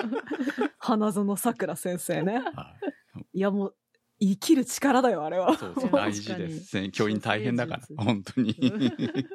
[0.77, 2.43] 花園さくら先生ね。
[2.53, 2.75] は
[3.33, 3.75] いや、もう、
[4.19, 5.57] 生きる力だよ、あれは。
[5.57, 6.89] そうそう大事です。
[6.91, 8.55] 教員大変だから本当に。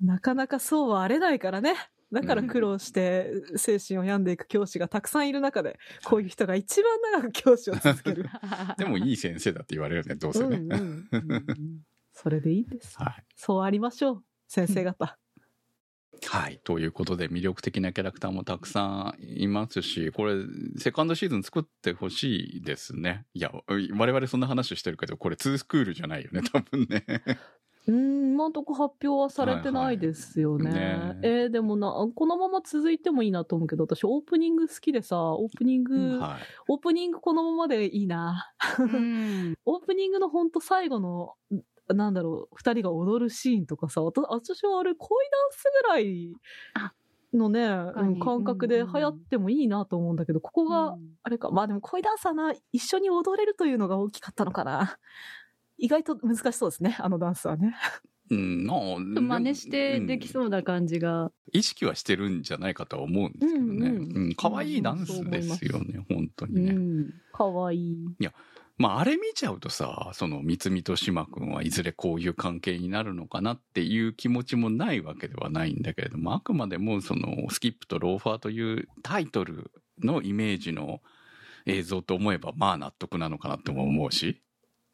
[0.00, 1.74] なかなかそうはあれないからね。
[2.12, 8.28] だから苦労して精神を病んでいく教師がたくさんいる中で、こういう人が一番長く教師を続ける。
[8.78, 10.56] でもいい先生だって言われるね、どうせね。
[10.56, 11.46] うんうんうん
[12.16, 12.96] それでいいんです。
[12.96, 13.24] はい。
[13.34, 15.18] そうありましょう、先生方。
[16.26, 16.60] はい。
[16.64, 20.34] ということで、魅力的なキャラクターもたくさんいますし、これ、
[20.78, 23.26] セカンドシーズン作ってほしいですね。
[23.34, 23.52] いや、
[23.96, 27.04] 我々そんな話してるけど、これ2スクールじゃないよね、 多分ね。
[27.86, 30.70] うーん、今んとこ発表はされてないですよね。
[30.70, 36.42] はいはいねえーでもな、このまま続いてもいいなと思うけど、私オープニング好きでさ、オープニング、はい。
[36.68, 38.52] オープニングこのままでいいな。
[38.78, 41.34] うん オープニングのほんと最後の、
[41.88, 46.32] なんだろう、二人が踊るシーンとかさ、私はあれ恋ダンスぐらい
[47.34, 47.66] のね、
[48.22, 54.98] 感覚でうんうん流行ってもいいなと思うんだけど、ここが、うんあれか、まあでも恋ダンサーな、一緒に踊れるというのが大きかったのかな。
[55.78, 57.74] 意外と難しそうですね、あのダンスはね。
[58.30, 61.30] うん、なあ真似してできうんそうな感じが。
[61.52, 63.88] 意識はしてるんじゃないかとは思うんですけどね。
[63.90, 66.72] ううんん、可愛いダンスですよね、本当にね。
[66.72, 67.14] うん。
[67.32, 67.98] かわいい。
[68.76, 79.70] まあ、あれ見ちゃうとさ、その、三つみと島くんはいずれこういう関係になるのかなっていう気持ちもないわけではないんだけれども、あくまでもその、スキップとローファーというタイトル
[80.02, 81.00] のイメージの
[81.66, 84.42] 映像と思えば、まあ納得なのかなっても思うし。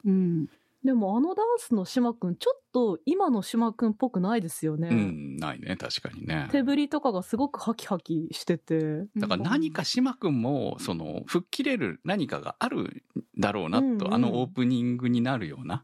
[0.05, 0.47] うん。
[0.83, 4.89] でもあのダンスの島くん、ちょっと今の島くんっぽくないですよね。
[4.89, 6.49] うん、ないね、確かにね。
[6.51, 9.05] 手振りとかがすごくハキハキしてて。
[9.15, 13.03] だから何か島くんも、その、吹っ切れる何かがある
[13.41, 15.83] だろうなと、うんうんあのオープニングになるような。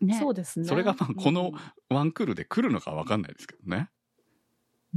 [0.00, 0.66] ねそうですね。
[0.66, 1.52] それがまあ、この
[1.88, 3.90] ワンクールで来るのかわかんないですけどね。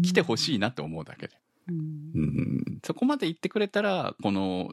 [0.02, 1.36] 来てほしいなって思うだけで。
[1.68, 1.76] うん
[2.16, 4.72] うん、そこまで言ってくれたら、この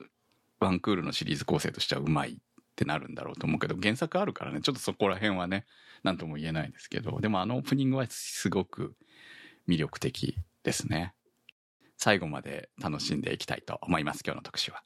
[0.58, 2.36] ワンクールのシリーズ構成としてはうまいっ
[2.74, 5.66] てなるんだろうと思うけど、原作あるからね、ちょっとそこら辺はね、
[6.02, 8.94] なんとも言えないですけど、でもあのオープニングはすごく
[9.68, 11.14] 魅力的ですね。
[11.96, 14.82] 最後まで楽しんでいきたいと思います、今日の特集は。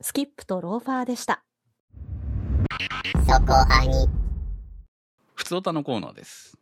[0.00, 1.44] スキップとローファーでした。
[5.34, 6.58] ふつおたのコーナーです。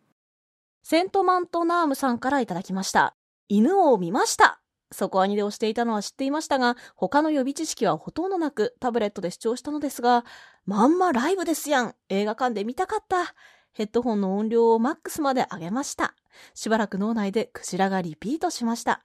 [0.82, 3.16] セントマントナームさんからいただきました。
[3.48, 4.60] 犬を見ました。
[4.90, 10.24] そこアニで押していたのは知っていましたが、他の予備知識はほとんどなく、タブレットで視聴したのですが、
[10.66, 11.94] まんまライブですやん。
[12.08, 13.34] 映画館で見たかった。
[13.72, 16.14] ヘッドホンの音量をマックスまで上げました。
[16.54, 19.02] しばらく脳内でクジラがリピートしました。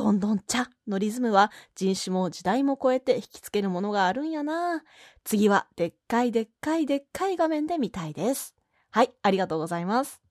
[0.00, 4.82] どんどんちゃのリズムは人種も時代も超えて引きつけるものがあるんやな。
[5.24, 8.54] 次はでっかいでっかいでっかい画面で見たいです。
[8.90, 10.22] はい、ありがとうございます。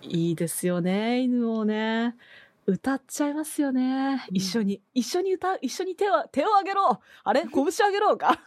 [0.00, 2.16] いいですよね、犬をね。
[2.64, 4.24] 歌っちゃいますよね。
[4.32, 7.44] 一緒に、一緒に歌う、一緒に手を、手を上げろあれ？
[7.52, 8.40] 拳上げろうか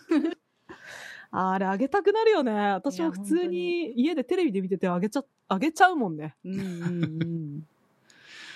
[1.30, 2.52] あれ、上げたくなるよね。
[2.72, 6.36] 私も普通に家でテレビで見てて上げちゃ、上げちゃうもんね。
[6.44, 7.64] うんうんうん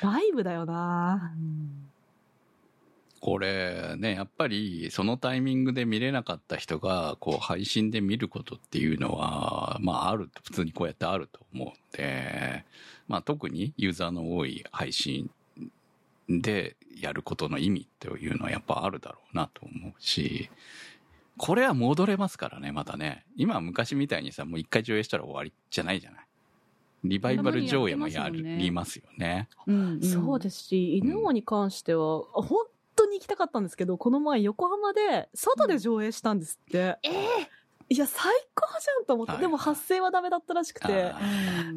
[0.03, 1.33] ライブだよな。
[3.21, 12.65] これね、やっぱりそのタイミングで見れなかった人が、こう配信で見ることっていうのは、まあある、普通にこうやってあると思うんで、
[13.07, 15.31] まあ特にユーザーの多い配信
[16.27, 20.49] でやることの意味というのはやっぱあるだろうなと思うし、
[21.37, 23.23] これは戻れますからね、またね。
[23.37, 26.27] 今昔みたいにさ、もう一回上映したら終わりじゃないじゃない。
[27.03, 29.49] リバイバル上映もやりますよね。
[29.67, 30.01] うんん。
[30.01, 36.97] そうですし、犬王に関しては、本当に行きたかったんですけど、この前横浜で、外で上映したんですって。
[37.03, 37.11] え
[37.89, 39.33] いや、最高じゃんと思って。
[39.33, 39.41] はい。
[39.41, 41.11] でも発声はダメだったらしくて。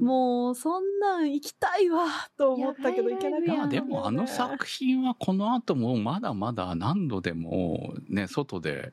[0.01, 2.07] もう、そんなん行きたいわ、
[2.39, 3.66] と思ったけど、行けなかった。
[3.66, 8.93] でもあの作品はこの後もまだまだ何度でもね、外で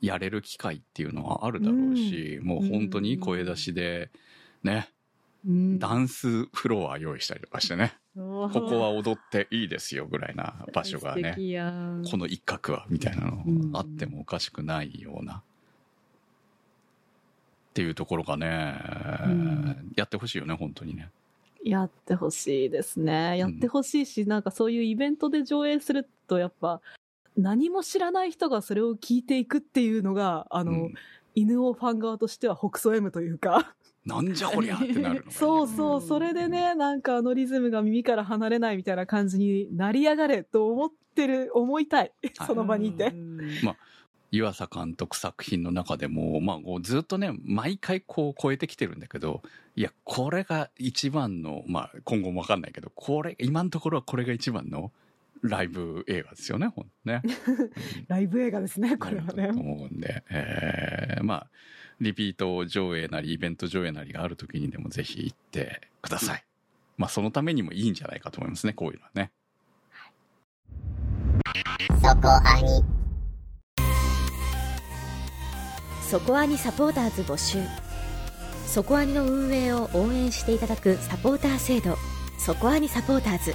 [0.00, 4.10] やれる機会っていうのはあるだろうし、もう本当に声出しで、
[4.62, 4.94] ね、うん
[5.46, 11.34] ダンスフロア用意したりとかしてね、こここは踊っていいですよぐらいな場所が素ね、
[12.10, 15.42] この一角はみたいなのうんあってもおかしくないような。
[17.72, 18.46] っていうところがね、
[19.28, 19.92] ん。
[19.96, 21.10] やってほしいよね、本当にね。
[21.64, 23.36] やってほしいですね。
[23.36, 26.80] やってほしいし、なんかそういうイベントで上映すると、やっぱ、
[27.36, 30.94] 何も知らない人がそれを聞いていくっていうのが、あの、うん。
[31.34, 33.74] 犬王ファン側としては北総 M というか、
[34.04, 42.12] なんじゃこりゃってなるのね そうそう、それでね、なんかあのリズムが耳から離れないみたいな感じになりやがれと思ってる、思いたい。
[42.22, 43.14] はいその場にいて。
[44.30, 49.42] 湯浅監督作品の中でも、まあ、ずっとね、毎回こう超えてきてるんだけど、
[49.76, 54.90] いや、これが一番の、まあ、今後もわかんないけど、これ、今のところはこれが一番の
[55.44, 57.22] ライブ映画ですよね、ほんとね。
[58.08, 59.48] ライブ映画ですね、これはとね。
[59.50, 61.50] 思うんで、えーまあ、
[62.00, 66.44] リピート上映なり、イベント上映なりがある時にでもぜひ行ってください。
[66.96, 69.32] まあ、そのためにもいいんじゃないかと思いますね、こういうのはね。
[76.08, 77.58] そこアニサポーターズ募集。
[78.66, 81.98] そこアニの運営を応援していただくサポーター制度。
[82.38, 83.54] そこアニサポーターズ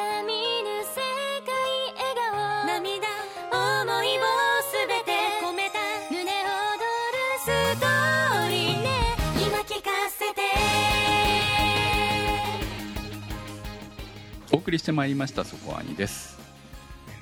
[14.53, 16.37] お送りしてまいりましたそこアニです。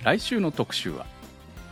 [0.04, 1.06] 来週の特集は？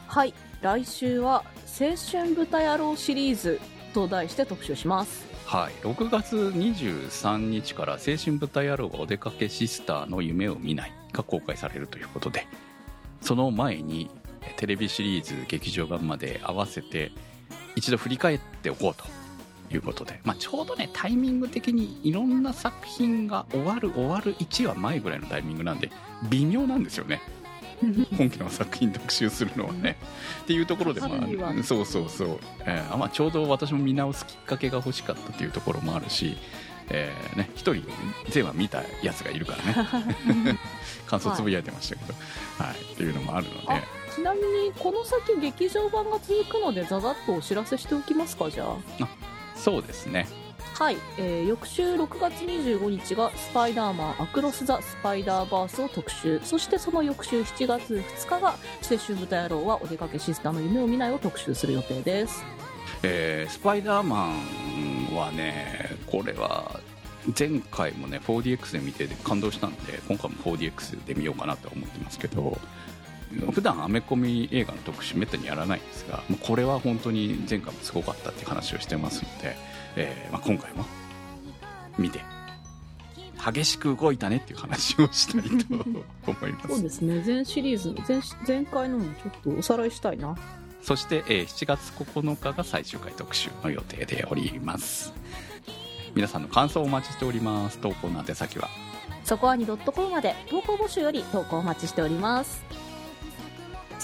[0.08, 1.44] はい来週は
[1.80, 3.60] 青春豚野郎シリーズ
[3.94, 5.26] と題して特集します。
[5.46, 12.46] はい6月23日から青春豚野郎がお出かけシスターの夢を見ないが公開されるということで。
[13.22, 14.12] その前に
[14.58, 17.12] テレビシリーズ劇場版まで合わせて
[17.76, 19.06] 一度振り返っておこうと
[19.74, 25.92] いうことで、まあ、ちょうどねタイミング的にいろんな作品が終わる終わる1話前ぐらいのタイミングなんで
[26.30, 27.22] 微妙なんですよね。
[28.18, 29.98] 本気の作品特集するのはね。
[30.44, 31.14] っていうところでも
[31.48, 36.38] あるそうそうそう、えーあまあ、ちょうど私も見直すきっかけが欲しかったっていうところもあるし、
[36.90, 37.84] えーね、一人
[38.30, 40.60] 全話見たやつがいるからね。
[41.06, 42.14] 感想つぶやいてましたけど、
[42.58, 42.94] はい。
[42.94, 43.68] っていうのもあるので。
[43.68, 43.82] あ
[44.18, 49.08] ちなみにこの先劇場版が続くのでざざっとお知らせしておきますかじゃあ
[49.58, 50.28] そうですね。
[50.74, 56.40] はい、えー翌週6月25日がスパイダーマンアクロス・ザ・スパイダーバースを特集。
[56.44, 58.56] そしてその翌週7月2日が
[58.90, 62.44] 青春豚野郎はお出かけシスターの夢を見ないを特集する予定です。
[63.02, 64.34] えースパイダーマ
[65.12, 66.80] ンはねこれは
[67.38, 72.58] 前回もね 4DX で見て感動したんで今回も 4DX で見ようかなと思ってますけど
[73.52, 79.56] 普段アメコミ映画の特集めったにやらないんですがもうこれは本当に前回もすごかったっていう話をしてますので、
[79.96, 80.86] えーまあ、今回も
[81.98, 82.22] 見て
[83.46, 85.76] 激しく動いたねっていう話をしたいと
[86.26, 86.68] 思います。
[86.68, 87.22] そうですね。
[87.22, 90.36] 全シリーズ前前回のもちょっとおさらいしたいな。
[90.82, 95.14] そして、えー7月9日が最終回特集の予定でおります。
[96.16, 97.78] 皆さんの感想をお待ちしております。
[97.78, 98.70] 投稿の宛先は？
[99.24, 100.36] そこはに .com まで。
[100.50, 102.64] 投稿募集より投稿お待ちしております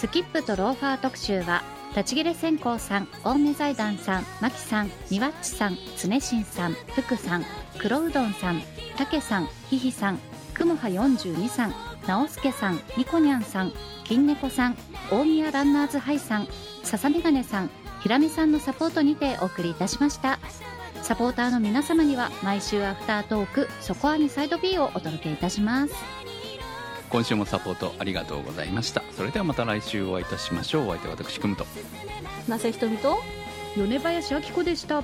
[0.03, 1.63] スキップとローファー特集は、
[1.95, 7.45] 立ち切れ線香さん、青梅財団さん、マキさん、ニワッチさん、常新さん、福さん、
[7.77, 8.61] 黒うどんさん、
[8.97, 10.19] たけさん、ひひさん、
[10.53, 11.75] くもは42さん、
[12.05, 13.71] 直輔さん、ニコニャンさん、
[14.03, 14.77] 金猫さん、
[15.09, 16.49] 大宮ランナーズハイさん、
[16.83, 17.69] 笹メガネさん、
[18.01, 20.37] ひらめさんのサポートにてお送りいたしました。
[21.01, 26.22] サポーターの皆様には毎週アフタートーク、そこアニサイド B をお届けいたします。
[27.13, 29.03] 今週もサポートありがとうございました。
[29.15, 30.87] それではまた来週お会いいたしましょう。
[30.87, 31.63] お相手は私くむと。
[32.47, 33.19] なせひとみと
[33.77, 35.03] 米林明子でした。